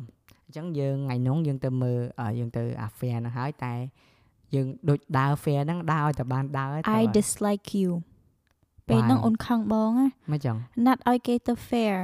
[0.46, 3.74] អញ្ចឹងយើងថ្ងៃនោះយើងទៅមើលអឺយើងទៅអា fair ហ្នឹងហើយតែ
[4.54, 7.90] យើងដូចដើរ fair ហ្នឹងដើរឲ្យតែបានដើរហើយត្រូវ I ឲ្យ dislike you
[8.88, 9.24] ពេលហ្នឹង Why?
[9.26, 10.56] អូនខឹងបងណាមិនចឹង
[10.86, 11.96] ណាត់ឲ្យគេទៅ fair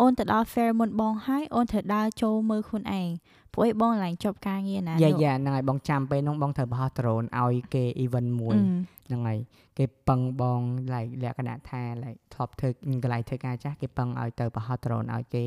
[0.00, 3.08] អូនទៅដល់ fair មុនបងហើយអូនត្រូវដើរចូលមើលខ្លួនឯង
[3.54, 8.64] ព្រោះឯងបងឡើងចប់ការងារណាយ៉ាលោកយ៉ាហ្នឹងហើយបងចាំពេលនោះបងត្រូវបោះ drone ឲ្យគេ event មួយអឺ
[9.06, 9.38] ហ្នឹងហើយ
[9.78, 10.60] គេពឹងបង
[10.92, 12.68] like លក្ខណៈថា like ធ្លាប់ធ្វើ
[13.02, 15.44] កន្លែងធ្វើការចាស់គេពឹងឲ្យទៅបោះ drone ឲ្យគេ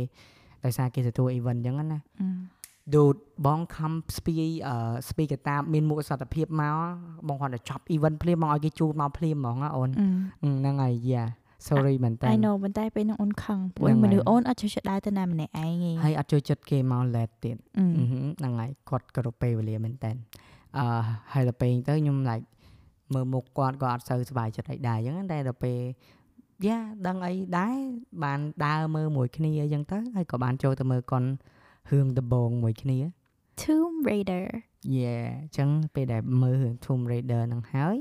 [0.64, 2.28] ដោយសារគេទទួល event អញ្ចឹងណាអឺ
[2.94, 4.34] dude បងខំស្ពី
[4.68, 4.76] អឺ
[5.10, 6.76] ស្ពីកតាមានមុខសត្ថភាពមក
[7.28, 10.06] បងគាត់ទៅចប់ event ភ្លាមបងឲ្យគេជួលមកភ្លាមហ្មងណាអូនអឺ
[10.44, 11.24] អឺហ្នឹងហើយយ៉ា
[11.68, 20.12] sorry មែនតើ I know ប៉ុន្តែពេលហ្នឹងអូនខឹងព្រោះហ្នឹងមនុស្សហើយអូនអត់ចូលចិត្តដើរទៅណាម្នាក់ឯងទេហើយអត់ចូលចិត្តគេមក late ទៀតអឺអឺហឹមហ្នឹងហើយគាត់ក៏រពេលវេលាមែនតើ
[20.78, 20.86] អឺ
[21.34, 22.46] ហើយដល់ពេលហ្នឹងទៅខ្ញុំ like
[23.14, 25.80] មើលមុខគាត់ក៏អត់សូវសប្បាយចិត្តអីដែរអញ្ចឹងតែដល់ពេល
[26.68, 27.76] យ៉ាដឹងអីដែរ
[28.24, 31.24] បានដើរមើលមួយគ្នាអីចឹងទៅហើយក៏បានចូលទៅមើលកុន
[31.92, 32.98] រឿងដំបងមួយគ្នា
[33.62, 34.46] Tomb Raider
[34.96, 37.98] យេអញ្ចឹងពេលដែលមើលរឿង Tomb Raider ហ្នឹងហើយ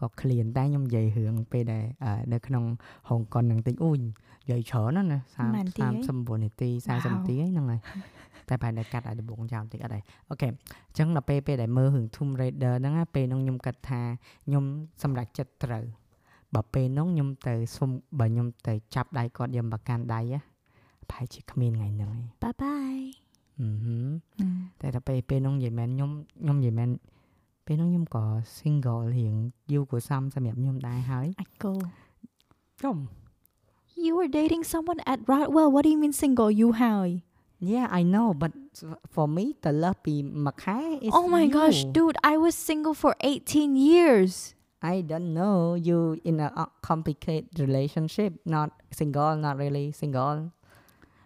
[0.00, 2.64] ក៏ឃ្លានតែខ្ញុំនិយាយរឿងពេលដែលអឺនៅក្នុង
[3.08, 4.08] ហុងកុនហ្នឹងតិចអូយនិ
[4.50, 7.80] យាយច្រើនណាស់ណាប៉ុន្មាននាទីហី39នាទី40នាទីហ្នឹងហើយ
[8.48, 14.00] តែប្រហែលតែកាត់ឲ្យដំបងចោលបន្តិចអត់ហើយអូខេអញ្ចឹងដល់ពេលពេលដែលមើលរឿង Tomb Raider ហ្នឹងណាពេលហ្នឹងខ្ញុំគិតថា
[14.46, 14.64] ខ្ញុំ
[15.02, 15.84] សម្រេចចិត្តត្រូវ
[16.54, 17.90] បើពេលហ្នឹងខ្ញុំទៅសុំ
[18.20, 20.40] បើខ្ញុំទៅចាប់ដៃគាត់យកមកកាន់ដៃណា
[21.10, 23.04] ប្រហែលជាគ្មានថ្ងៃហ្នឹងឯង Bye bye
[23.60, 24.46] អឺហឹមអឺ
[24.80, 26.10] តែដល់ពេលពេលនោះនិយាយមែនខ្ញុំ
[26.42, 26.90] ខ្ញុំនិយាយមែន
[27.69, 28.25] ពេលនោះខ្ញុំក៏
[28.59, 29.35] single រៀង
[29.73, 31.73] យូរគួរសមសម្រាប់ខ្ញុំដែរហើយ I go
[32.79, 32.97] ខ្ញុំ
[34.05, 37.09] You were dating someone at Rodwell what do you mean single you ហើយ
[37.71, 38.53] Yeah I know but
[39.13, 40.15] for me ទៅលើសពី
[40.45, 41.55] មួយខែ is Oh my you.
[41.57, 44.31] gosh, dude, I was single for 18 years.
[44.93, 45.57] I don't know
[45.87, 48.69] you in a uh, complicated relationship not
[48.99, 50.37] single not really single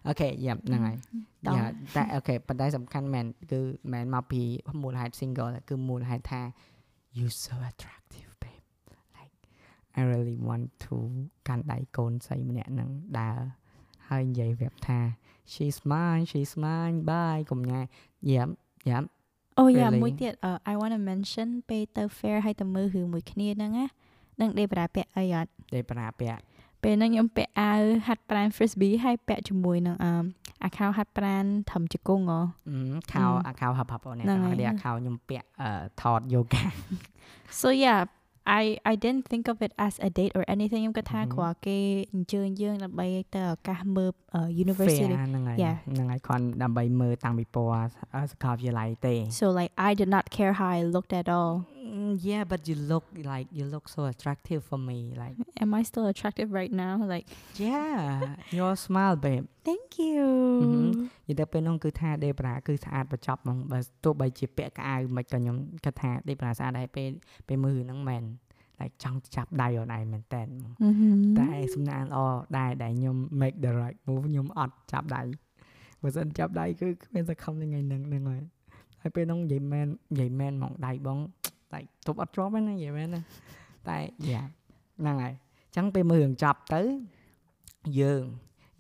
[0.10, 3.61] Okay yeah ហ្ នឹងហើយតោះយ៉ាតែអូខេប៉ុន្តែសំខាន់មែនគឺ
[3.93, 4.43] មែនមកពី
[4.83, 6.43] មូលហេតុ single ទេគឺមូលហេតុថា
[7.19, 8.65] you so attractive babe
[9.17, 9.35] like
[9.99, 10.95] I really want to
[11.49, 12.91] កាន់ដៃកូនស្រីម្នាក់ហ្នឹង
[13.21, 13.39] ដើរ
[14.09, 15.01] ហើយនិយាយប្រាប់ថា
[15.53, 17.81] she's mine she's mine bye កុំញ៉ា
[18.31, 18.53] យ៉ាប់
[18.91, 19.09] យ៉ាប់
[19.61, 20.21] Oh yeah មួយ Really?
[20.21, 23.87] ទៀត uh, I want to mention ពេលទៅ fair ហើយទៅមើលរឿងមួយគ្នាហ្នឹងណា
[24.41, 26.41] នឹងដេប្រាពាក់អីអត់ទេប្រាពាក់
[26.83, 29.97] ពេលហ្នឹងខ្ញុំពាក់អាវហាត់ប្រាណ frisbee ហើយពាក់ជាមួយនឹង
[30.65, 32.79] អឺអាខោហាត់ប្រាណធំជង្គង់ហ៎អឺ
[33.13, 35.71] ខោអឺអាខោហឹបហឹបអូនហ្នឹងហើយនេះអាខោខ្ញុំពាក់អឺ
[36.03, 36.63] ថត yoga
[37.61, 38.01] So yeah
[38.63, 41.29] I I didn't think of it as a date or anything ខ្ញុំគិតថា Mhm.
[41.35, 41.79] គ្រាន់គេ
[42.13, 45.77] អញ្ជើញយើងដើម្បីទៅឱកាសមើលអឺ university Fair ហ្នឹងហើយ Yeah.
[45.93, 47.85] ហ្នឹងហើយគ្រាន់ដើម្បីមើលតាំងពីពណ៌
[48.33, 51.74] សាកលវិទ្យាល័យទេ So like I did not care how I looked at all Mm,
[52.29, 54.99] yeah, but you look like you look so attractive for me.
[55.23, 57.27] Like, Am I still attractive right now like
[57.57, 59.45] yeah, your smile, babe.
[59.69, 60.25] Thank you
[61.29, 67.11] និយាយទៅពេលនោះគឺថាដេប្រាគឺស្អាតបញ្ចប់ហ្មងបើទោះបីជាពាក់កៅអៅមិនក៏ខ្ញុំគិតថាដេប្រាស្អាតដែរពេល
[67.49, 68.25] ពេលមើលហ្នឹងមែន
[68.81, 70.43] like ចង់ចាប់ដៃអូនឯងមែនតើ
[70.91, 71.37] Mhm.
[71.41, 72.19] តែសំណាងល្អ
[72.59, 75.23] ដែរដែលខ្ញុំ make the right move ខ្ញុំអត់ចាប់ដៃ
[76.03, 78.43] បើមិនចាប់ដៃគឺគ្មានសង្ឃឹមថ្ងៃហ្នឹងហ្នឹងហើយ
[79.03, 81.19] ហើយពេលហ្នឹងនិយាយមែននិយាយមែនហ្មងដៃបង
[81.75, 83.21] like ទប់អត់ជាប់ហ្នឹងណានិយាយមែនណា
[83.89, 83.99] តែ
[84.31, 84.43] យ៉ា
[85.01, 86.81] ហ្នឹងហើយអញ្ចឹងពេលមើលរឿងចប់ទៅ
[88.01, 88.23] យើង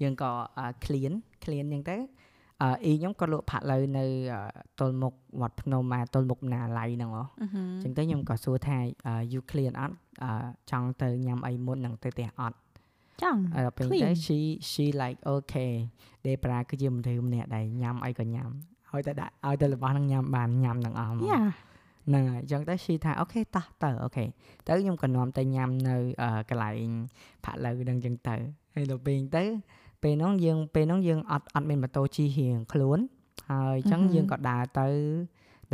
[0.02, 1.12] យើងក៏អឺ clean
[1.44, 1.96] clean អញ្ចឹងទៅ
[2.62, 4.40] អឺអ៊ីខ្ញុំក៏លក់ផាក់លើនៅអឺ
[4.80, 7.62] ទល់មុខវត្តភ្នំមកទល់មុខណាឡៃហ្នឹងហ៎ Mhm.
[7.82, 10.30] អញ្ចឹងទៅខ្ញុំក៏សួរថាអឺ you clean អត់អឺ
[10.70, 12.56] ចង់ទៅញ៉ាំអីមុននឹងទៅផ្ទះអត់
[13.22, 14.14] ចង់អឺពេលទៅ Clean.
[14.24, 14.38] she
[14.70, 15.72] she like okay
[16.26, 18.50] ដេប្រាគឺជាមនុស្សម្នាក់ដែលញ៉ាំអីក៏ញ៉ាំ
[18.92, 21.46] ឲ្យតែដាក់ឲ្យតែរបស់ហ្នឹងញ៉ាំបានញ៉ាំទាំងអស់ហ្មង Yeah
[22.08, 24.24] ហ្នឹងហើយអញ្ចឹងទៅ she ថាអូខេតោះទៅអូខេ
[24.66, 26.88] ទៅខ្ញុំក៏នាំទៅញ៉ាំនៅអឺកន្លែង
[27.44, 28.36] ផាក់ឡូវហ្នឹងអញ្ចឹងទៅ
[28.74, 29.44] ហើយដល់ពេលទៅ
[30.02, 32.98] ពេលហ្នឹងយើងពេលហ្នឹងយើងអត់អត់មានម៉ូតូជិះរៀងខ្លួន
[33.50, 34.12] ហើយអញ្ចឹង Mhm.
[34.14, 34.88] យើងក៏ដើរទៅ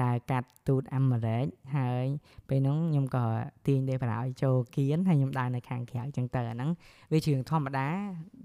[0.03, 1.45] ដើរកាត់ទូតអាមេរិក
[1.77, 2.07] ហើយ
[2.49, 3.25] ពេលហ្នឹងខ្ញុំក៏
[3.67, 6.71] ទាញដេប្រាឲ្យចូលគៀនហើយខ្ញុំដើរនៅខាងក្រៅអញ្ចឹងទៅអាហ្នឹង
[7.13, 7.89] វាជារឿងធម្មតា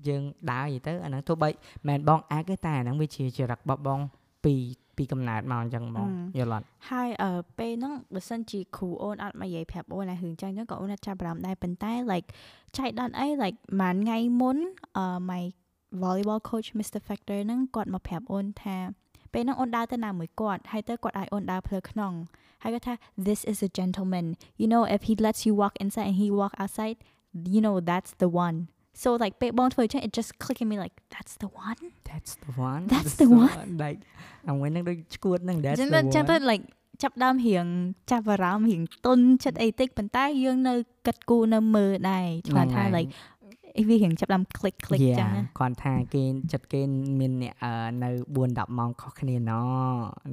[0.08, 1.58] យើងដើរយីទៅអាហ្នឹងទោះបីមិន
[1.88, 4.00] មែនបងអាក់ទេតែអាហ្នឹងវាជាចរិតរបស់បង
[4.46, 4.56] ពី
[4.98, 12.28] ពីកំណើតមកអញ្ចឹងហ្មងអឺយល់អត់ហើយអឺពេលហ្នឹងបើសិនជាគ្រូអូនអត់មកនិយាយប្រាប់អូនណារឿងចឹងហ្នឹងក៏អូនអត់ចាប់អារម្មណ៍ដែរប៉ុន្តែ like
[12.78, 14.58] ចៃដន្យអី like មួយថ្ងៃមុន
[14.98, 15.44] អឺ my
[16.02, 18.78] volleyball coach Mr Factor ហ្នឹងគាត់មកប្រាប់អូនថា
[19.34, 22.14] ពេលហ្នឹងអូនដើរទៅណាមួយគាត់ហើយទៅគាត់ឲ្យអូនដើរផ្លូវក្នុង
[22.64, 22.94] ហើយគាត់ថា
[23.28, 24.26] this is a gentleman
[24.62, 26.98] you know if he lets you walk inside and he walk outside
[27.54, 28.58] you know that's the one
[29.04, 32.84] so like ពេលបងធ្វើចឹង it just click in me like that's the one That's the one
[32.94, 34.00] That's the one like
[34.48, 36.64] អង្គហ្នឹងដូចឈួតហ្នឹង That's ចឹង the ទៅចឹងទៅ one like
[37.04, 37.66] ចាប់ដើមរៀង
[38.12, 40.74] ចាប់អារម្មណ៍រៀងទុនចិត្តអីតិចប៉ុន្តែយើងនៅ
[41.06, 43.10] គិតគូរនៅមើលដែរគាត់ថា like
[43.78, 46.82] អីវារៀងចាប់ដើម click click ចឹងណាគាត់ថាគេចិត្តគេ
[47.20, 47.72] មានអ្នកអឺ
[48.04, 49.52] នៅ4 10ម៉ោងខុសគ្នាណ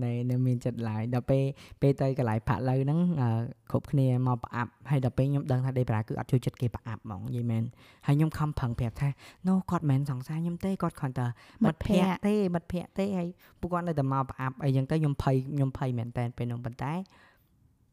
[0.04, 1.44] នៅនៅមានចិត្តឡើយដល់ពេល
[1.80, 3.28] ពេលទៅកន្លែងផាក់ឡូវហ្នឹងអឺ
[3.70, 7.64] គ្រប់គ្នាមកប្រអាប់ហើយដល់ពេលខ្ញុំដឹងថាដេប្រាគឺអត់ជួយចិត្តគេប្រអាប់ហ្មងនិយាយមែន
[8.06, 9.08] ហើយខ្ញុំខំប្រឹងប្រាប់ថា
[9.46, 11.26] no គាត់មិនមែនសង្សារខ្ញុំទេគាត់គ្រាន់តែ
[11.64, 13.28] មិត្តភក្តិទេមិត្តភក្តិទេហើយ
[13.60, 16.92] ពួកគាត់នៅតែមកប្រអាប់អីចឹងទៅខ្ញុំភ័យខ្ញុំភ័យមែនតើពេលនោះប៉ុន្តែ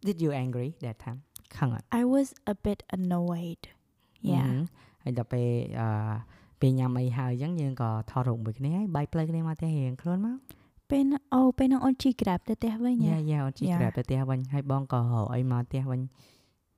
[0.08, 1.20] did you angry that time
[1.58, 3.64] ខឹងអត់ I was a bit annoyed
[4.32, 5.48] yeah ហឹម ហើយដល់ពេល
[5.80, 5.90] អឺ
[6.62, 10.38] ពេលញ៉ាំអីហើយអញ្ចឹងយើងក៏ថតរូបមួយគ្នាហើយបាយផ្លូវគ្នាមកផ្ទះរៀងខ្លួនមក
[10.90, 13.80] ពេលហ្នឹងអូពេលហ្នឹងអូនជីក្រាបទៅផ្ទះវិញយ៉ាហ៎យ៉ាអូនជី Yeah.
[13.80, 16.02] ក្រាបទៅផ្ទះវិញហើយបងក៏រកអីមកផ្ទះវិញ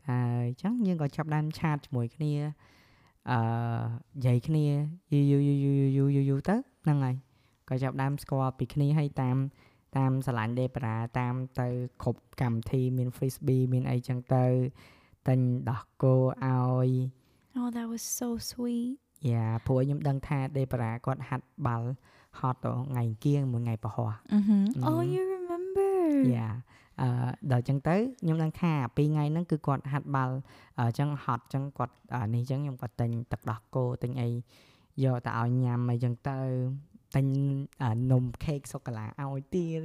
[0.10, 2.32] ហើយអញ្ចឹងយើងក៏ចាប់ដើមឆាតជាមួយគ្នា
[3.32, 3.40] អឺ
[4.18, 4.66] និយាយគ្នា
[5.12, 7.16] យូរយូរយូរយូរយូរយូរយូរទៅហ្នឹងហើយ
[7.70, 9.38] ក៏ចាប់ដើមស្គាល់ពីគ្នាហើយតាម
[9.98, 11.68] តាមឆ្លាញ់ដេប្រាតាមទៅ
[12.02, 14.46] គ្រប់កម្មវិធីមាន frisbee មានអីចឹងទៅ
[15.28, 16.16] តែញដោះគោ
[16.46, 16.90] ឲ្យ
[17.58, 18.92] Oh that was so sweet
[19.32, 21.88] យ៉ាព្រោះខ្ញុំដឹងថាដេបារ៉ាគាត់ហាត់បាល់
[22.40, 24.06] ហត់ទៅថ្ងៃអង្គារមួយថ្ងៃពហុ
[24.40, 24.60] Mhm.
[24.88, 25.12] Oh Mhm.
[25.14, 25.94] you remember
[26.36, 26.50] យ៉ា
[27.02, 27.08] អឺ
[27.52, 30.36] ដល់ចឹងទៅខ្ញុំដឹងថាពីរថ្ងៃហ្នឹងគឺគាត់ហាត់បាល់
[30.80, 34.30] អញ្ចឹងហត់អញ្ចឹងគាត់អានេះអញ្ចឹងខ្ញុំគាត់ទិញទឹកដោះគោទិញអី
[35.04, 36.38] យកទៅឲ្យញ៉ាំអីចឹងទៅ
[37.16, 37.26] ទិញ
[37.82, 39.82] អានំខេកសូកូឡាឲ្យទៀត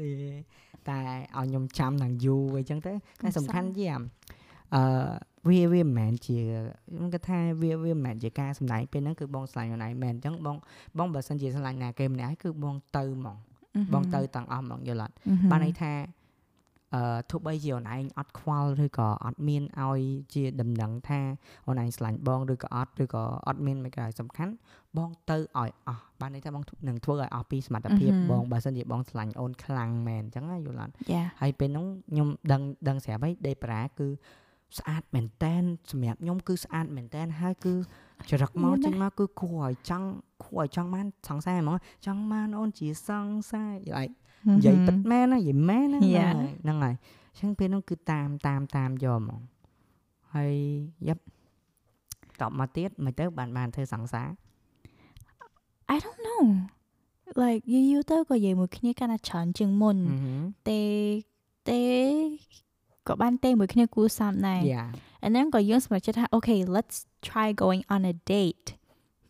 [0.88, 0.98] តែ
[1.36, 2.92] ឲ្យខ្ញុំចាំនឹងយូរអីចឹងទៅ
[3.22, 3.88] តែសំខាន់ជា
[4.74, 4.82] អឺ
[5.48, 6.38] វាវាមិនមែនជា
[6.88, 10.56] ខ្ញុំគិតថាវាវាមិនមែនជាការសម្ដែងពេលហ្នឹងគឺបងស្លាញ់ខ្លួនឯងមែនអញ្ចឹងបង
[10.98, 13.36] បងបើសិនជាស្លាញ់ណាគេម្នាក់ហើយគឺបងទៅហ្មង
[13.78, 13.90] Mhm.
[13.94, 15.48] បងទៅទាំងអស់ហ្មងយល់អត់ Mhm.
[15.50, 15.92] បានន័យថា
[16.94, 20.00] អអឺទោះបីជាអូនឯងអត់ខ្វល់ឬក៏អត់មានឲ្យ
[20.34, 21.20] ជាដំណឹងថា
[21.66, 24.52] អូនឯងស្រឡាញ់បងឬក៏អត់ឬក៏អត់មានមិនក៏សំខាន់
[24.96, 28.28] បងទៅឲ្យអស់បានន័យថាបងនឹងធ្វើឲ្យអស់ពីសមត្ថភាព Mhm.
[28.30, 34.08] បងបើសិនជាបងស្រឡាញ់អូនខ្លាំងមែនអញ្ចឹងណាយល់អត់ Yeah ហើយពេលហ្នឹងខ្ញុំដឹងដឹងស្រាប់ហើយដេប្រាគឺ
[34.78, 37.74] ស្អាតមែនតែនសម្រាប់ខ្ញុំគឺស្អាតមែនតែនហើយគឺ
[38.30, 40.06] ចរិតមកយល់ទេចេញមកគឺគួរឲ្យចង់
[40.44, 44.08] គួរឲ្យចង់បានសង្សារហ្មងចង់បានអូនជាសង្សារយល់ហើយ
[44.48, 46.34] និយាយពិតមែនណានិយាយមែនណាហ្នឹង Yeah.
[46.36, 46.94] ហើយហ្នឹងហើយ
[47.32, 49.40] អញ្ចឹងពេលហ្នឹងគឺតាមតាមតាមយកហ្មង
[50.34, 50.54] ហើយ
[51.08, 51.22] យ៉ាប់
[52.40, 54.28] តបមកទៀតមិនទៅបានបានធ្វើសង្សារ
[55.94, 56.42] I don't know
[57.42, 59.96] like យូរយូរទៅក៏និយាយមួយគ្នាកាន់តែច្រើនជាងមុន
[60.68, 60.80] ទេ
[61.68, 61.82] ទេ
[63.08, 64.84] ក៏បានទេមួយគ្នាគួរសមដែរយ៉ា
[65.24, 66.96] and then ក៏យើងសម្រេចចិត្តថា okay let's
[67.28, 68.76] try going on a date អ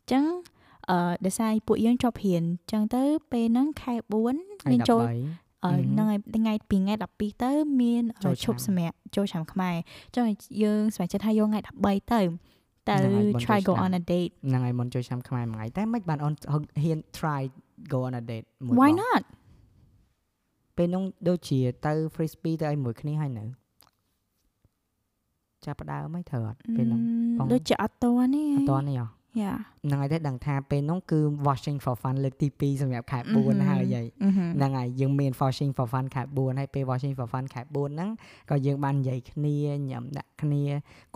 [0.07, 0.25] ញ្ចឹង
[0.91, 3.03] អឺដោយសារពួកយើងជាប់រៀនអញ្ចឹងទៅ
[3.33, 5.03] ពេលហ្នឹងខែ4មានចូល
[5.65, 5.85] អឺ Mhm.
[5.93, 10.27] ហ្នឹងហើយថ្ងៃពីថ្ងៃ12ទៅមានអឺចូលឈប់ឆ្នាំសម្រាប់ចូលឆ្នាំខ្មែរអញ្ចឹង
[10.63, 12.21] យើងសម្រេចចិត្តថាយកថ្ងៃ13ទៅ
[12.89, 16.35] តែហ្នឹងហើយបុណ្យ try ចូល go ឆ្នាំ on a date ហ្នឹងហើយមុនចូលឆ្នាំខ្មែរមួយថ្ងៃតែមិនបានអូន
[16.83, 17.43] ហ៊ាន try
[17.93, 19.23] go on a date មួយ why បង not
[20.77, 23.45] ពេលនោះដូចជាទៅ frisbee ទៅឲ្យមួយគ្នាហើយនៅ
[25.67, 27.01] ចាប់ផ្ដើមហើយត្រូវអត់ពេលនោះ
[27.39, 28.05] បងដូចជាអត់ត
[28.35, 29.07] នេះអត់តនេះហ៎
[29.43, 29.55] យ៉ា
[29.85, 34.07] ហ្នឹងហើយតែដឹងថាពេលនោះគឺ washing for fun លើកទី2សម្រាប់ខែ4ហើយហើយ
[34.57, 38.11] ហ្នឹងហើយយើងមាន washing for fun ខែ4ហើយពេល washing for fun ខែ4ហ្នឹង
[38.51, 39.55] ក៏យើងបាននិយាយគ្នា
[39.91, 40.63] ញ៉ាំដាក់គ្នា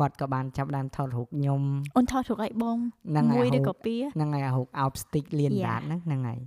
[0.01, 1.63] គាត់ក៏បានចាប់ដើមថតរូបខ្ញុំ
[1.97, 5.67] អូនថតរូបឲ្យបងហ្នឹងហើយមួយឬរូក៏បពីរហ្នឹងហើយរូប out stick លៀន Yeah.
[5.69, 6.41] ដាតហ្នឹងហ្នឹងហើយ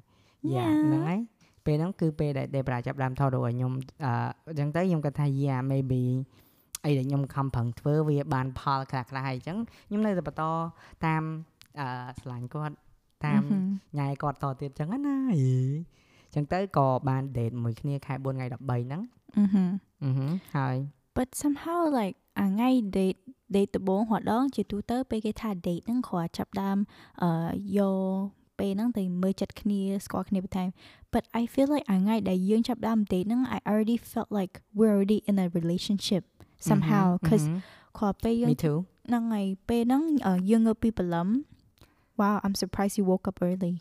[0.56, 0.74] យ៉ា Yeah.
[0.86, 1.20] ហ្នឹងហើយ
[1.66, 3.72] ពេលហ្នឹងគឺពេលដែល Debra ចាប់ដើមថតរូបឲ្យខ្ញុំ
[4.06, 4.12] អឺ
[4.48, 6.02] អញ្ចឹងទៅខ្ញុំគាត់ថា yeah maybe
[6.86, 9.58] អីដែលខ្ញុំខំប្រឹងធ្វើវាបានផលខ្លះខ្លះហើយអញ្ចឹង
[9.88, 10.44] ខ្ញុំនៅតែបន្ត
[11.06, 11.24] តាម
[11.80, 11.88] អឺ
[12.22, 12.76] ឆ្លាញ់គាត់
[13.26, 13.64] តាមមហឹម
[13.98, 15.44] ញ៉ែគាត់តទៀតអញ្ចឹងណាអី
[16.26, 19.72] អញ្ចឹងទៅក៏បាន date មួយគ្នាខែ4ថ្ងៃ13ហ្នឹងមហឹម
[20.04, 20.78] អឺហឹមហើយ
[21.18, 23.20] but somehow like អាថ្ងៃ date
[23.56, 26.78] date ដំបូងរដងជាទូទៅពេលគេថា date ហ្នឹងគ្រាន់ចាប់ដើម
[27.24, 27.30] អឺ
[27.78, 30.70] យកពេលហ្នឹងទៅមើលចិត្តគ្នាស្គាល់គ្នាបន្ថែម
[31.14, 35.48] but I feel like អាថ្ងៃដែលយើងចាប់ដើម date ហ្នឹង I already felt like we're already in a
[35.58, 36.24] relationship
[36.70, 37.60] somehow អឺហឹម cause អឺហឹម
[37.98, 41.30] គ្រាន់ពេលយើង me too ហ្នឹងហើយពេលហ្នឹងអឺយើងងើបពីព្រលឹម
[42.22, 43.74] Wow I'm surprised you woke up early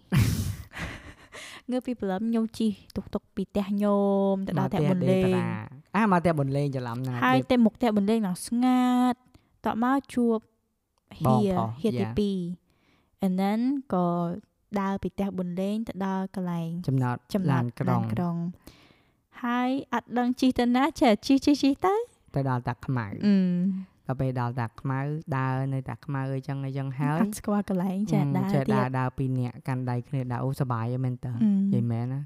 [1.71, 4.01] ងើបពីព្រលឹមខ្ញុំជិះតុកតុកពីផ្ទះញោ
[4.33, 5.43] មទៅដល់ផ្ទះបុនលេង Debra
[5.97, 9.19] អាមកផ្ទះបុនលេងច្រឡំហ្នឹងហើយ Deb- ទៅមុខផ្ទះបុនលេងដល់ស្ងាត់
[9.67, 10.39] តបមកជួប
[11.27, 12.59] បងហៀប្រុសហៀទី Yeah.
[13.23, 13.61] 2 and then
[13.95, 14.07] ក៏
[14.81, 18.37] ដើរពីផ្ទះបុនលេងទៅដល់កន្លែងចំណតចំណឡាតនក្រុងក្រុង
[19.45, 21.95] ហើយអត់ដឹងជិះទៅណាចេះជិះជិះជិះទៅ
[22.35, 23.37] ទៅដល់តាខ្មៅអឺ
[24.07, 24.99] ដល់ពេលដល់តាខ្មៅ
[25.37, 32.23] ដើរនៅតាខ្មៅអីចឹងអីចឹងហើយអត់ស្គាល់កន្លែងចេះអឺដើរចេះទៀដើរតដើរពីរនាក់កាន់ដៃគ្នាដើរអូសប្បាយហ្នឹងមែនតើអឺនិយាយមែនណា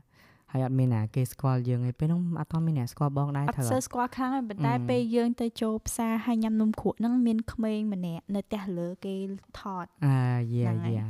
[0.53, 9.15] ហើយអត់មានណាគេស្គាល់យើងឯងពេលហ្នឹងអត់ទាន់មានអ្នកស្គាល់បងដែរអត់ត្រូវសូវស្គាល់ខាងហើយប៉ុន្តែអឺពេលយើងទៅចូលផ្សារហើយញ៉ាំនំគ្រក់ហ្នឹងមានក្មេងម្នាក់នៅផ្ទះលើគេ
[9.61, 10.19] ថតអើ
[10.55, 11.07] យាហ្នឹងហើយយា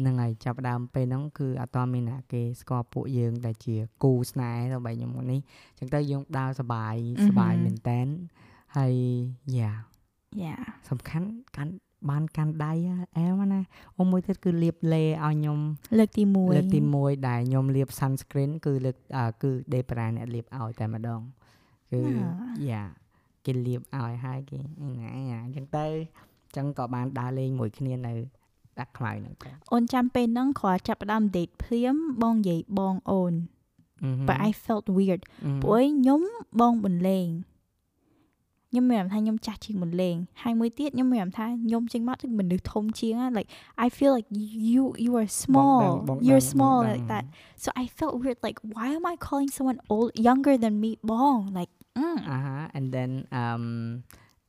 [0.00, 5.40] ហ្នឹងហើយចាប់ផ្ដើមពេលហ្នឹងគឺអត់ទាន់មានណាគេស្គាល់ពួកយើងដែលជាគូស្នេហ៍ទៅបីខ្ញុំនេះ
[5.78, 6.94] អញ្ចឹងទៅយើងដើរសប្បាយ
[7.26, 8.06] សប្បាយមែនតែន
[8.76, 8.94] ហើយ
[9.58, 9.70] យា
[10.42, 10.54] យ៉ា
[10.90, 11.72] សំខាន់កាន់
[12.10, 13.60] បានកាន់ដៃហ่าអែមណា
[13.98, 15.58] អូមួយទៀតគឺលាបលេឲ្យខ្ញុំ
[15.98, 21.20] លើកទី1លើកទី1ដែលខ្ញុំលាប sunscreen គឺលើកអឺគឺ Debra អ្នកលាបឲ្យតែម្ដង
[21.92, 22.00] គឺ
[22.70, 22.82] យ៉ា
[23.46, 24.58] គេលាបឲ្យហើយគេ
[24.98, 25.08] ណា
[25.44, 28.14] អញ្ចឹងទៅអញ្ចឹងក៏បានដើរលេងមួយគ្នានៅ
[28.80, 33.34] ដាក់ខ្មៅហ្នឹងទៅអូនចាំពេលហ្នឹងគ្រាន់ចាប់ផ្ដើម date ភ្លាមបងនិយាយបងអូន
[34.28, 35.20] but I felt weird
[35.62, 36.20] ព្រោះខ្ញុំ
[36.60, 37.28] បងបន្លេង
[38.70, 43.48] ខ្ញុំមានអារម្មណ៍ថាខ្ញុំចាស់ជាងបន្លេងហើយមួយទៀតខ្ញុំមានអារម្មណ៍ថាខ្ញុំចេញមកគឺមនុស្សធំជាងណា like
[43.84, 44.28] I feel like
[44.72, 45.82] you you are small
[46.26, 47.24] you're small like that
[47.62, 51.38] so I felt weird like why am I calling someone old younger than me បង
[51.58, 53.62] like អឺអាហា and then អឺម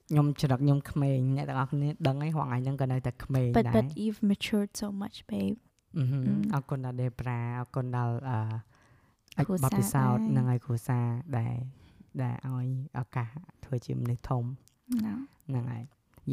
[0.10, 5.58] ខ្ញុំច្រឹកខ្ញុំក្មេងអ្នកទាំងអស់គ្នាដឹងហើយហងឯងហ្នឹងក៏នៅតែក្មេង but ដែរ but you've matured so much babe
[5.98, 8.38] អឺហឹមអឺអរគុណដល់ Debra អរគុណដល់អឺ
[9.38, 11.00] អាចគ្រួបសារទពិសោធន៍ដែរហ្នឹងហើយគ្រូសា
[11.38, 11.56] ដែល
[12.24, 12.68] ដែលឲ្យ
[13.00, 13.30] ឱកាស
[13.66, 14.44] ធ្វើជាមនុស្សធំ
[15.06, 15.14] no
[15.50, 15.84] ហ្នឹងហើយ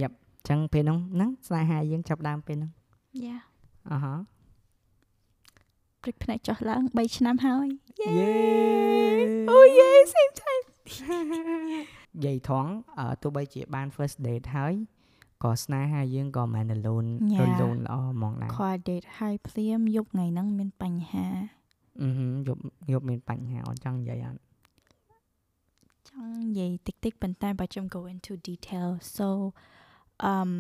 [0.01, 2.71] យ៉ាប់អញ្ចឹងពេលហ្នឹងហ្នឹងស្នេហាយើងចាប់ដើមពេលហ្នឹង
[3.25, 3.41] yeah
[3.91, 4.15] អឺហ៎
[6.03, 7.69] ព្រឹកភ្នែកចុះឡើង3ឆ្នាំហើយ
[8.01, 8.11] យេ
[9.55, 10.65] oh yeah same time
[12.06, 12.67] និ យាយថង
[12.99, 14.75] អឺទោះបីជាបាន first date ហើយ
[15.45, 17.41] ក៏ស្នេហាយើងក៏មិនរលូន Yeah.
[17.49, 21.27] រលូនល្អហ្មងដែរខ្វល់ date ហើយភ្លាមយប់ថ្ងៃហ្នឹងមានបញ្ហា
[22.03, 22.61] អឺហឹមយប់
[22.93, 24.41] យប់មានបញ្ហាអត់ចង់និយាយអត់
[26.11, 29.27] ចង់និយាយតិចតិចប៉ុន្តែបើខ្ញុំ go into detail so
[30.33, 30.51] um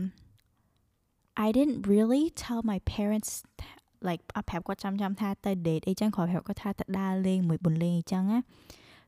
[1.46, 3.30] I didn't really tell my parents
[4.08, 8.38] like អត់ប្រាប់គាត់ចាំចាំថាទៅ date អីចឹងគ្រាន់ប្រាប់គាត់ថាទៅដើរលេងមួយបុនលេងអីចឹងណា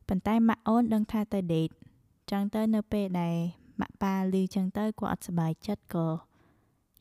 [0.07, 1.73] ប៉ុន្តែម៉ាក់អូនដឹងថាទៅ date
[2.31, 3.35] ចឹងទៅនៅពេលដែល
[3.81, 6.07] ម៉ាក់ប៉ាឮចឹងទៅគាត់អត់សប្បាយចិត្តក៏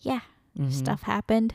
[0.08, 0.24] yeah
[0.58, 1.50] អឺហឹម stuff happened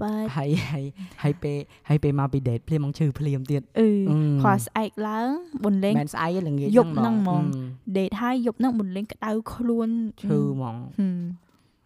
[0.00, 0.84] but ហើយហើយ
[1.22, 1.58] ហើយពេល
[1.88, 5.28] ហើយពេលមកពី date ភ្លាមមកឈឺភ្លាមទៀតអឺអឺគាត់ស្អែកឡើង
[5.64, 9.88] បុនលេងមិនស្អីទេល្ងាចយប់ហ្នឹងហ្មងអឺ date ហើយយប់ហ្នឹងបុនលេងក្តៅខ្លួន
[10.22, 11.22] ឈឺហ្មងហឹម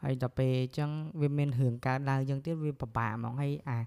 [0.03, 3.79] ហើយដល់ពេលអញ្ចឹងវាមានរឿងកើតឡើងអញ្ចឹងទៀតវាពិបាកហ្មងហើយអា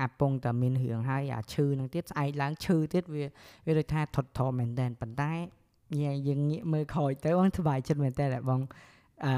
[0.00, 3.24] អាពងតែមានរឿងហើយអាឈឺហ្នឹងទៀតស្អែកឡើងឈឺទៀតវា
[3.66, 5.32] វាដូចថាថត់ថមែនតែនប៉ុន្តែ
[6.00, 8.60] យើងយើងងាកមើលក្រោយទៅបងសប្បាយចិត្តមែនតែនដែលបង
[9.24, 9.32] អឺ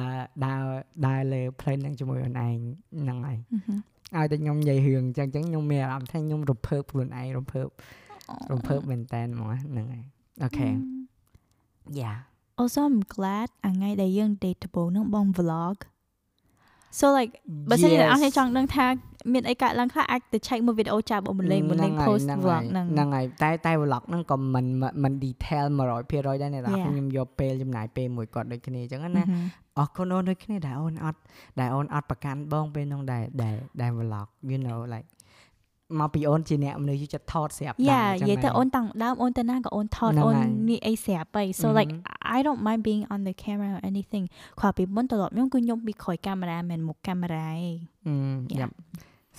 [0.44, 0.62] ដើរ
[1.07, 2.57] ដើរលើ plane ហ្នឹងជាមួយខ្លួនឯង
[3.02, 3.80] ហ្នឹងហើយហឹមហឹម
[4.16, 7.68] ឲ្យតែខ្ញុំនិយាយរឿងអញ្ចឹងអញ្ចឹងខ្ញុំមានអារម្មណ៍ថាខ្ញុំរំភើបខ្លួនឯងរំភើប
[8.52, 10.05] រំភើបមែនតែនហ្មងហ្នឹងហើយ
[10.42, 10.68] អូខេ
[12.00, 12.18] yeah
[12.61, 15.76] also I'm glad អាថ្ងៃដែលយើង date ដំបូងហ្នឹងបង vlog
[16.99, 17.32] so like
[17.70, 18.86] បើសិនជាអ្នកនរគ្នាចង់ដឹងថា
[19.32, 24.66] មានអីកើតឡើងខ្លះអាចទៅ check មើលវីដេអូចាប់បងបន្លេងបន្លេងហ្នឹងហើយ post ហ្នឹង vlog ហើយហ្នឹងហ្នឹងហើយតែតែ vlog ហ្នឹងក៏មិន
[25.03, 26.86] មិន detail 100%ដែរអ្នកនរ Yeah.
[26.86, 29.45] ខ្ញុំយកពេលចំណាយពេលមួយគាត់ដូចគ្នាអញ្ចឹងហឹណាមហឹម
[29.78, 31.18] អរគុណអូនដូចគ្នាដែលអូនអត់
[31.61, 35.07] ដែលអូនអត់ប្រកាន់បងពេលហ្នឹងដែរដែលដែល vlog you know like
[36.01, 41.99] មកពីអូនជាអ្នកមនុស្សចិត្តថតស្រាប់ដែរយ៉ាអញ្ចឹងនិយាយទៅហើយអូនតាំងដើមអូនទៅណាក៏អូនថតហ្នឹងអូនហើយនេះអីស្រាប់ហើយ so like ម
[42.37, 44.24] I don't mind being on the camera or anything
[44.61, 47.61] គ្រាន់ពីមុនត្រឡប់ខ្ញុំគឺខ្ញុំពីក្រោយកាមេរ៉ាមិនមុខកាមេរ៉ាឯង
[48.07, 48.14] អឺ
[48.51, 48.61] Yeah.
[48.61, 48.74] យ៉ាប់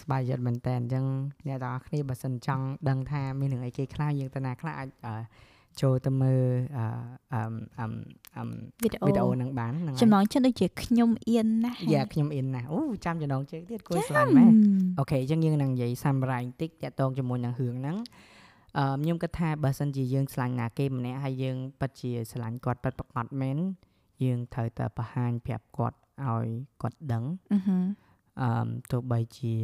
[0.01, 1.05] ស្បាយចិត្តមែនតើអញ្ចឹង
[1.47, 5.13] អ្នកទាំងអស់គ្នាបើសិនចង់ដឹងថាមានរឿងអីគេខ្លះយើងទៅណាខ្លះអាចអឺ
[5.81, 6.43] ចូលទៅមើល
[6.77, 6.85] អឺ
[7.33, 7.91] អឹមអឹម
[8.37, 8.49] អឹម
[8.83, 14.55] វីដេអូវីដេអូហ្នឹងបានហ្នឹងហើយចំណងចិត្តដូចជាខ្ញុំអៀនណាស់យ៉ាខ្ញុំអ៊ីនណាស់អូចាំចំណងជើងទៀតគួរស្លាញ់ម៉ែម៉ែ
[14.99, 17.97] អូខេអញ្ចឹងយើងនឹងនិយាយសាំរ៉ៃបន្តិចតាក់ទងជាមួយនឹងរឿងហ្នឹង
[18.77, 23.57] អឺខ្ញុំគិតថាបើសិនជាយើងឆ្លាញ់ណាគេម្នាក់ហើយយើងពិតជាឆ្លាញ់គាត់ពិតប្រាកដមែន
[24.23, 25.97] យើងត្រូវតែបង្ហាញប្រាប់គាត់
[26.27, 26.47] ឲ្យ
[26.81, 27.23] គាត់ដឹង
[27.53, 27.85] អឺហឹម
[28.41, 29.55] អឺទោះបីជា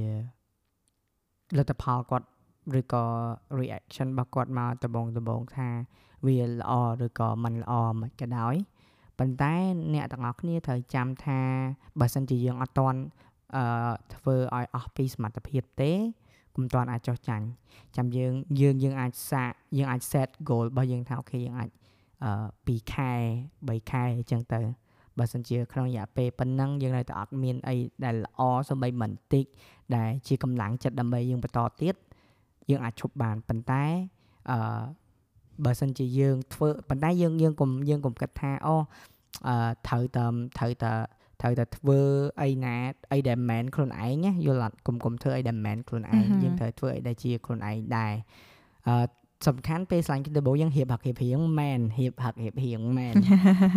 [1.58, 2.28] លទ្ធផលគាត់
[2.80, 3.06] ឬក៏
[3.60, 5.70] reaction របស់គាត់មកដំបងដំបងថា
[6.26, 6.72] វាល្អ
[7.06, 8.56] ឬក៏មិនល្អមិនក៏ដោយ
[9.20, 9.56] ប៉ុន្តែ
[9.94, 11.40] អ្នកទាំងអស់គ្នាត្រូវចាំថា
[12.00, 13.00] បើសិនជាយើងអត់តន់
[13.56, 13.64] អឺ
[14.16, 15.92] ធ្វើឲ្យអស់ពីសមត្ថភាពទេ
[16.56, 17.46] កុំតន់អាចចោះចាញ់
[17.96, 21.70] ចាំយើងយើងយើងអាចសាកយើងអាច set goal របស់យើងថាអូខេយើងអាច
[22.24, 23.14] អឺ2ខែ
[23.50, 24.62] 3ខែអញ្ចឹងទៅ
[25.18, 29.46] បើសិនជាក្នុងរយៈពេលប៉ុណ្ណឹងយើងនៅតែអត់មានអីដែលល្អសូម្បីមិនតិច
[29.96, 31.96] ដែលជាកម្លាំងចិត្តដើម្បីយើងបន្តទៀត
[32.72, 33.84] យើងអាចឈប់បានប៉ុន្តែ
[34.52, 34.82] អឺ
[35.66, 38.76] បើសិនជាយើងធ្វើប៉ុន្តែយើងយើងកុំយើងកុំគិតថាអូ
[39.48, 39.56] អឺ
[39.88, 40.26] ត្រូវតែ
[40.58, 40.92] ត្រូវតែ
[41.42, 42.00] ត្រូវតែធ្វើ
[42.42, 42.76] អីណា
[43.12, 48.14] អីដែលមិនមែនខ្លួនឯងណាយល់អត់កុំកុំធ្វើអីដែលមិនមែនខ្លួនឯងអឺហឺយើងត្រូវធ្វើអីដែលជាខ្លួនឯងដែរ
[48.88, 48.96] អឺ
[49.48, 53.14] សំខាន់ពេលស្លាញ់គ្នាដំបូងយើងរៀបហាក់រៀបរៀងមែនរៀបហាក់រៀបរៀងមែន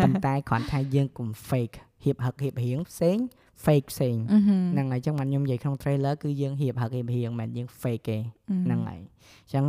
[0.02, 3.18] ប៉ុន្តែគ្រាន់ថាយើងកុំ fake ហៀបហឹកហៀបហៀងផ្សេង
[3.64, 8.16] fake ផ្សេងអឺហឹមហ្នឹងហើយអញ្ចឹងបានខ្ញុំនិយាយក្នុង trailer គឺយើងហៀបហឹកហៀបហៀងមិនមែនយើង fake ទេ
[8.64, 9.64] ហ្នឹងហើយអញ្ចឹង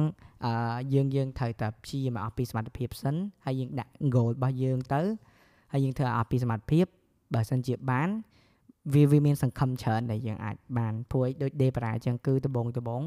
[0.46, 0.52] អឺ
[0.94, 3.16] យើងយើងត្រូវតែព្យាយាមឲ្យអស់ពីសមត្ថភាពសិន
[3.46, 5.02] ហើយយើងដាក់ goal របស់យើងទៅ
[5.72, 6.86] ហើយយើងធ្វើឲ្យអស់ពីសមត្ថភាព
[7.34, 8.10] បើសិនជាបាន
[8.94, 13.02] វាវាមានសង្ឃឹមច្រើនដែលយើងអាចបានព្រួយដូច day ប្រាអញ្ចឹងគឺដបងដបង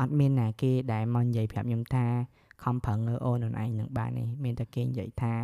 [0.00, 2.06] អត់មានណាគេដែលមកនិយាយប្រាប់ខ្ញុំថា
[2.62, 5.34] ខំប្រឹងលើអូនខ្លួនឯងនឹងបានទេមានតែគេនិយាយថា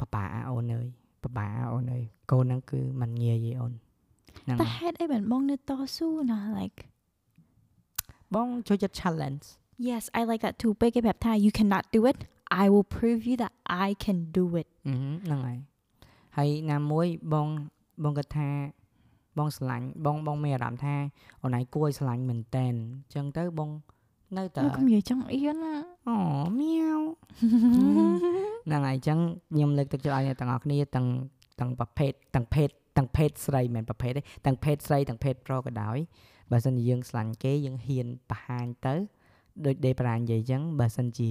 [0.00, 0.86] ប៉ាប៉ាអូនអើយ
[1.24, 3.72] បបាអូនអើយកូនហ្នឹងគឺมันងាយទេអូន
[4.42, 6.80] ហ្នឹងតែហើយហេតុអីបានបងនៅតស៊ូណា like
[8.34, 9.44] បងចូលចិត្ត challenge
[9.88, 12.18] yes I like that too ពេលគេប្រាប់ថា you cannot do it
[12.62, 13.52] I will prove you that
[13.86, 14.94] I can do it អឺ
[15.26, 15.58] ហ្នឹងហើយ
[16.36, 17.48] ហើយណាមួយបង
[18.04, 18.48] បងគាត់ថា
[19.38, 20.94] បងស្រឡាញ់បងបងមានអារម្មណ៍ថា
[21.42, 23.70] អូនឯងគួរឲ្យស្រឡាញ់មែនតែនអញ្ចឹងទៅបង
[24.38, 25.74] នៅតែមើលខ្ញុំនិយាយចង់អៀនណា
[26.08, 26.16] អូ
[26.58, 26.98] មៀវ
[28.66, 29.18] ហ្នឹងហើយអញ្ចឹង
[29.52, 31.06] ខ្ញុំលើកទឹកចិត្តឲ្យអ្នកទាំងអស់គ្នាទាំង
[31.60, 35.98] ទាំងប្រភេទទាំងភេទទាំងភេទស្រីមិនប្រភេទទេទាំងភេទស្រីទាំងភេទប្រុសក៏ដោយ
[36.50, 38.94] បើសិនជាយើងស្រឡាញ់គេយើងហ៊ានបង្ហាញទៅ
[39.66, 41.30] ដូចដេប្រានិយាយអញ្ចឹងបើសិនជា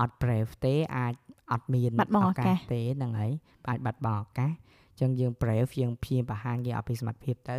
[0.00, 1.14] អត់ brave ទេអាច
[1.52, 3.32] អត់មានបាត់បង់ឱកាសទេហ្នឹងហើយ
[3.68, 7.58] អាចបាត់បង់ឱកាសអញ្ចឹងយើង brave យើងព្យាយាមបង្ហាញគេឲ្យពីសមត្ថភាពទៅ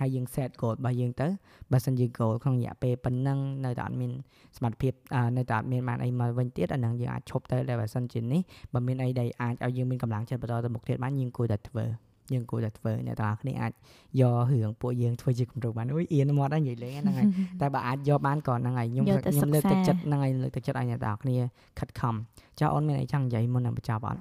[0.00, 1.28] ហើយយើង set goal របស់យើងទៅ
[1.72, 4.12] បើសិនជា goal ក្នុងរយៈពេលប៉ុណ្ណឹងនៅតែអត់មាន
[4.56, 8.40] សមត្ថភាពអឺនៅតែអត់មានបានអីមកវិញទៀតអាហ្នឹងយើងអាចឈប់ទៅតែបើសិនជានេះ
[8.72, 11.84] បើមានអីដែលអាចឲ្យយើងមានកម្លាំងចិត្តបន្តទៅមុខទៀតបានយើងគួរតែធ្វើ
[12.32, 13.72] យើងគួរតែធ្វើអ្នកទាំងអស់គ្នាអាច
[14.20, 17.26] យករឿងពួកយើងធ្វើជាគំរូបានអូយអៀនមកដែរនិយាយលេងហ្នឹងហើយ
[17.60, 21.36] តែបើអាចយកបានក៏ហ្នឹងហើយខ្ញុំយកទៅខ្ញុំលើកទឹកសិក្សាចិត្តហ្នឹងហើយលើកទឹកចិត្តឲ្យអ្នកទាំងអស់គ្នា
[21.78, 22.14] ខិតខំ
[22.58, 24.20] ចុះអូនមានអីចង់និយាយមុននឹងបញ្ចប់អត់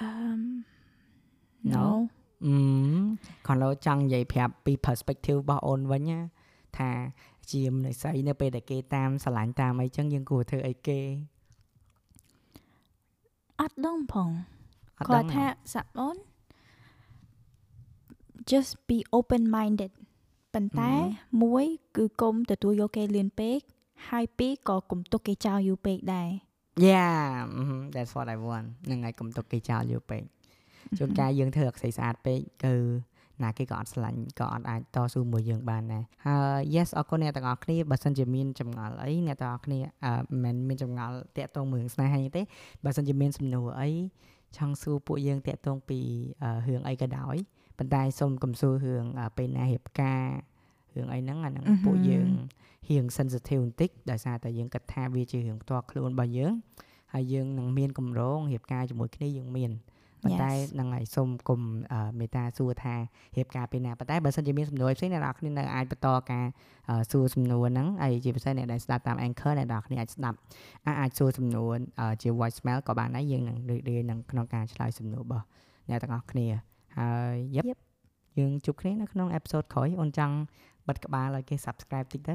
[0.00, 0.40] um
[1.64, 2.08] No.
[2.46, 2.54] No អឺ
[3.46, 6.18] គាត់លោចង់និយាយប្រាប់ពី perspective របស់អូនវិញណា
[6.78, 6.90] ថា
[7.50, 11.00] ជាមនុស្សស្រីនៅពេលដែលគេតាមស្រឡាញ់តាមអីចឹងយើងគួរធ្វើអីគេ
[13.60, 14.30] អត់ដឹងផង
[14.98, 16.16] អត់គាដឹងត់ថាសាប់អូន
[18.50, 19.92] just be open minded
[20.54, 20.92] ប៉ុន្តែ
[21.42, 21.64] មួយ
[21.96, 23.58] គឺគុំទទួលយកគេលឿនពេក
[24.10, 26.30] ហើយពីរក៏កុំទុកគេចោលយូរពេកដែរ
[26.88, 30.22] Yeah mhm, that's what I want ហ្នឹងហើយកុំទុកគេចោលយូរពេក
[30.98, 32.74] ជួនកាលយើងធ្វើអក្សរស្អាតពេកគឺ
[33.44, 40.12] ណាគេក៏អត់ស្រឡាញ់ក៏អត់អាចតស៊ូមួយយើងបានដែរហើយ yes អរគុណអ្នកទាំងអស់គ្នាបើសិនជាមានចម្ងល់អីអ្នកទាំងអស់គ្នាអឺ
[40.42, 42.42] មិនមែនមានចម្ងល់តាក់ទងមួយរឿងស្នេហាទេ
[42.84, 43.90] បើសិនជាមានសំណួរអី
[44.56, 46.00] ចង់សួរពួកយើងតាក់ទងពី
[46.42, 47.36] អឺរឿងអីក៏ដោយ
[47.78, 50.24] ប៉ុន្តែសូមកុំសួររឿងអឺពេលណារៀបការ
[50.94, 51.78] រឿងអីហ្នឹងអាហ្នឹង Mhm.
[51.84, 52.28] ពួកយើង
[52.88, 56.52] រៀង sensitive បន្តិចដោយសារតែយើងគិតថាវាជារឿងផ្ទាល់ខ្លួនរបស់យើង
[57.12, 59.70] ហើយយើងនឹងមានកម្រងរៀបការជាមួយគ្នាយើងមាន
[60.28, 60.68] ប៉ុន្តែ Yes.
[60.74, 61.60] ហ្នឹងហើយសូមកុំ
[61.92, 62.94] អឺមេត្តាសួរថា
[63.36, 66.46] រៀបការពេលណាប៉ុន្តែបើសិនជាមានសំណួរផ្សេងអ្នកនរគ្នានៅអាចបន្តការ
[66.90, 70.36] អឺសួរសំណួរហ្នឹងហើយជាពិសេសអ្នកដែលស្ដាប់តាម Anchor អ្នកនរគ្នាអាចស្ដាប់
[70.86, 75.44] អាចអាចសួរសំណួរអឺជា voicemail ក៏បានដែរយើងនឹងរីករាយនឹងក្នុងការឆ្លើយសំណួររបស់
[75.88, 76.46] អ្នកទាំងអស់គ្នា
[76.98, 77.78] ហើយ yep, Yep.
[78.38, 80.36] យើងជួបគ្នានៅក្នុង episode ក្រោយអូនចង់
[80.88, 82.34] បិទក្បាលឲ្យគេ subscribe តិចទៅ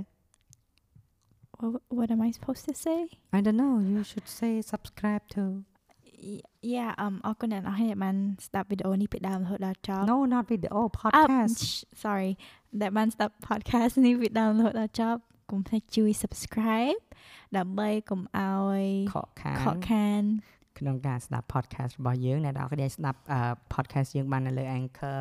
[1.60, 3.00] what, what am I supposed to say
[3.38, 5.44] I don't know you should say subscribe to
[6.32, 6.44] Y-
[6.74, 8.16] yeah um អរគុណអ្នកនរគ្នាដែលបាន
[8.48, 12.32] ស្ដាប់វីដេអូនេះពីដើមរហូតដល់ចប់ no not video អ podcast sh- sorry
[12.82, 15.20] ដែលបានស្ដាប់ podcast នេះពីដើមរហូតដល់ចប់
[15.52, 17.00] កុំភ្លេចជួយ subscribe
[17.58, 20.24] ដើម្បីកុំឲ្យខកខានខកខាន
[20.83, 23.41] ក្នុងការស្ដាប់ podcast របស់យើងអ្នកនរគ្នាស្ដាប់អឺ
[23.75, 25.19] podcast យើងបាននៅលើ Anchor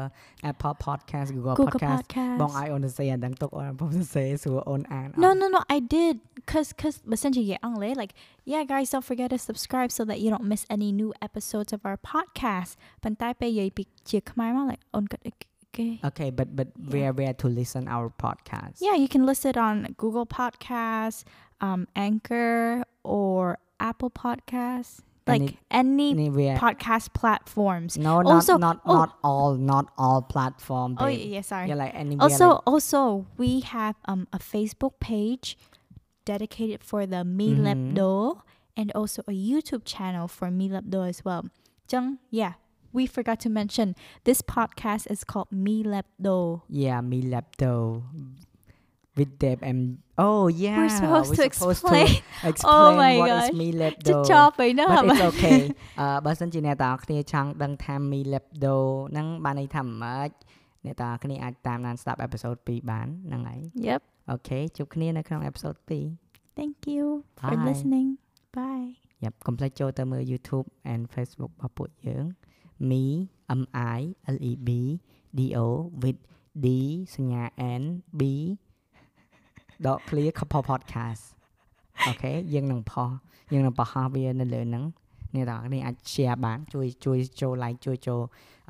[0.49, 6.15] Apple Podcast Google, Google Podcast podcast បងឲ្យអូនសរសេរអាហ្នឹងទុកអូនពុំសរសេរសួរអូនអានអត់ No, no, no, I did.
[6.51, 8.13] Cause, cause, បើសិនជានិយាយអង់គ្លេស like,
[8.51, 11.79] yeah, guys, don't forget to subscribe so that you don't miss any new episodes of
[11.89, 12.71] our podcast.
[13.03, 15.19] ប៉ុន្តែពេលនិយាយពីជាខ្មែរមក like អូនគិត
[15.77, 20.27] គេ Okay but but where where to listen our podcast Yeah, you can listen on Google
[20.39, 21.19] Podcasts,
[21.67, 22.59] um, Anchor,
[23.19, 23.39] or
[23.89, 24.93] Apple Podcasts,
[25.26, 27.96] like any anywhere podcast platforms.
[27.96, 28.94] no Also- not not oh.
[28.94, 31.68] not all not all platform Oh yeah, yeah, sorry.
[31.68, 35.56] yeah like anywhere also, like, also, we have um a Facebook page
[36.24, 37.62] dedicated for the Me Mhm.
[37.94, 38.40] Lepdo
[38.76, 41.44] and also a YouTube channel for Me Lepdo as well.
[41.90, 42.54] Jung, yeah,
[42.92, 43.94] we forgot to mention
[44.24, 46.62] this podcast is called Me Lepdo.
[46.68, 48.02] yeah me laptop
[49.17, 49.81] with Deb and
[50.25, 52.07] oh yeah We're supposed to supposed explain.
[52.07, 53.49] to explain Oh my what gosh.
[53.49, 55.59] is me จะ laptop ចប់ហើយណា but it's okay
[55.99, 58.75] អឺបើសិនជាអ្នកទាំងអស់គ្នាចង់ដឹងថា Mi Lepdo
[59.11, 60.29] ហ្នឹងបានន័យថាម៉េច
[60.85, 64.01] អ្នកទាំងអស់គ្នាអាចតាមដានស្ដាប់ episode 2បានហ្នឹងហើយ Yep.
[64.31, 65.77] អូខេជួបគ្នានៅក្នុង episode
[66.19, 67.05] 2 Thank you
[67.39, 67.65] for Bye.
[67.69, 68.07] listening.
[68.57, 68.87] Bye.
[69.23, 72.25] យ៉ាប់កុំភ្លេចចូលទៅមើល YouTube and Facebook របស់ពួកយើង
[72.89, 73.03] Me
[73.59, 73.61] M
[73.97, 73.99] I
[74.35, 74.69] L E B
[75.37, 75.65] D O
[76.03, 76.19] with
[76.63, 76.65] D
[77.15, 77.43] សញ្ញា
[77.81, 77.83] N
[78.19, 78.21] B
[79.86, 81.22] ដក clear couple podcast
[82.06, 83.08] អូខេយើងនឹងផុស
[83.52, 84.84] យើងនឹងបង្ហោះវានៅលើហ្នឹង
[85.34, 88.20] អ្នកទាំងអស់គ្នាអាច share បានជួយជួយចូល like ជួយចូល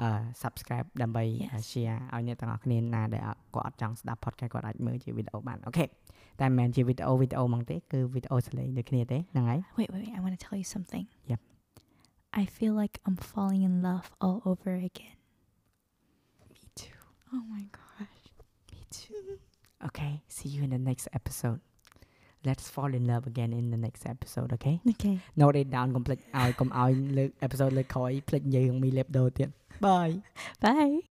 [0.03, 0.09] អឺ
[0.43, 1.63] subscribe ដើម្បី Yes.
[1.71, 3.23] share ឲ្យអ្នកទាំងអស់គ្នាណាដែល
[3.55, 5.85] គាត់អត់ចង់ស្ដាប់ podcast គាត់អាចមើលជាវីដេអូបានអូខេ
[6.41, 10.15] តែមិនមែនជាវីដេអូវីដេអូហ្មងទេគឺវីដេអូសលេងដូចគ្នាទេហ្នឹងហើយ Wait, wait, wait.
[10.19, 11.05] I want to tell you something.
[11.31, 11.41] Yep.
[12.41, 15.17] I feel like I'm falling in love all over again.
[16.53, 17.01] Me too.
[17.35, 18.23] Oh my gosh.
[18.73, 19.27] Me too.
[19.88, 21.60] Okay, see you in the next episode.
[22.48, 24.76] Let's fall in love again in the next episode, okay?
[24.92, 25.16] Okay.
[25.42, 29.50] Note it down កុំភ្លេចឲ្យកុំឲ្យលើក episode លើកក្រោយភ្លេចនិយាយរឿងមី lab ដូរទៀត
[29.86, 30.16] Bye.
[30.64, 31.11] Bye.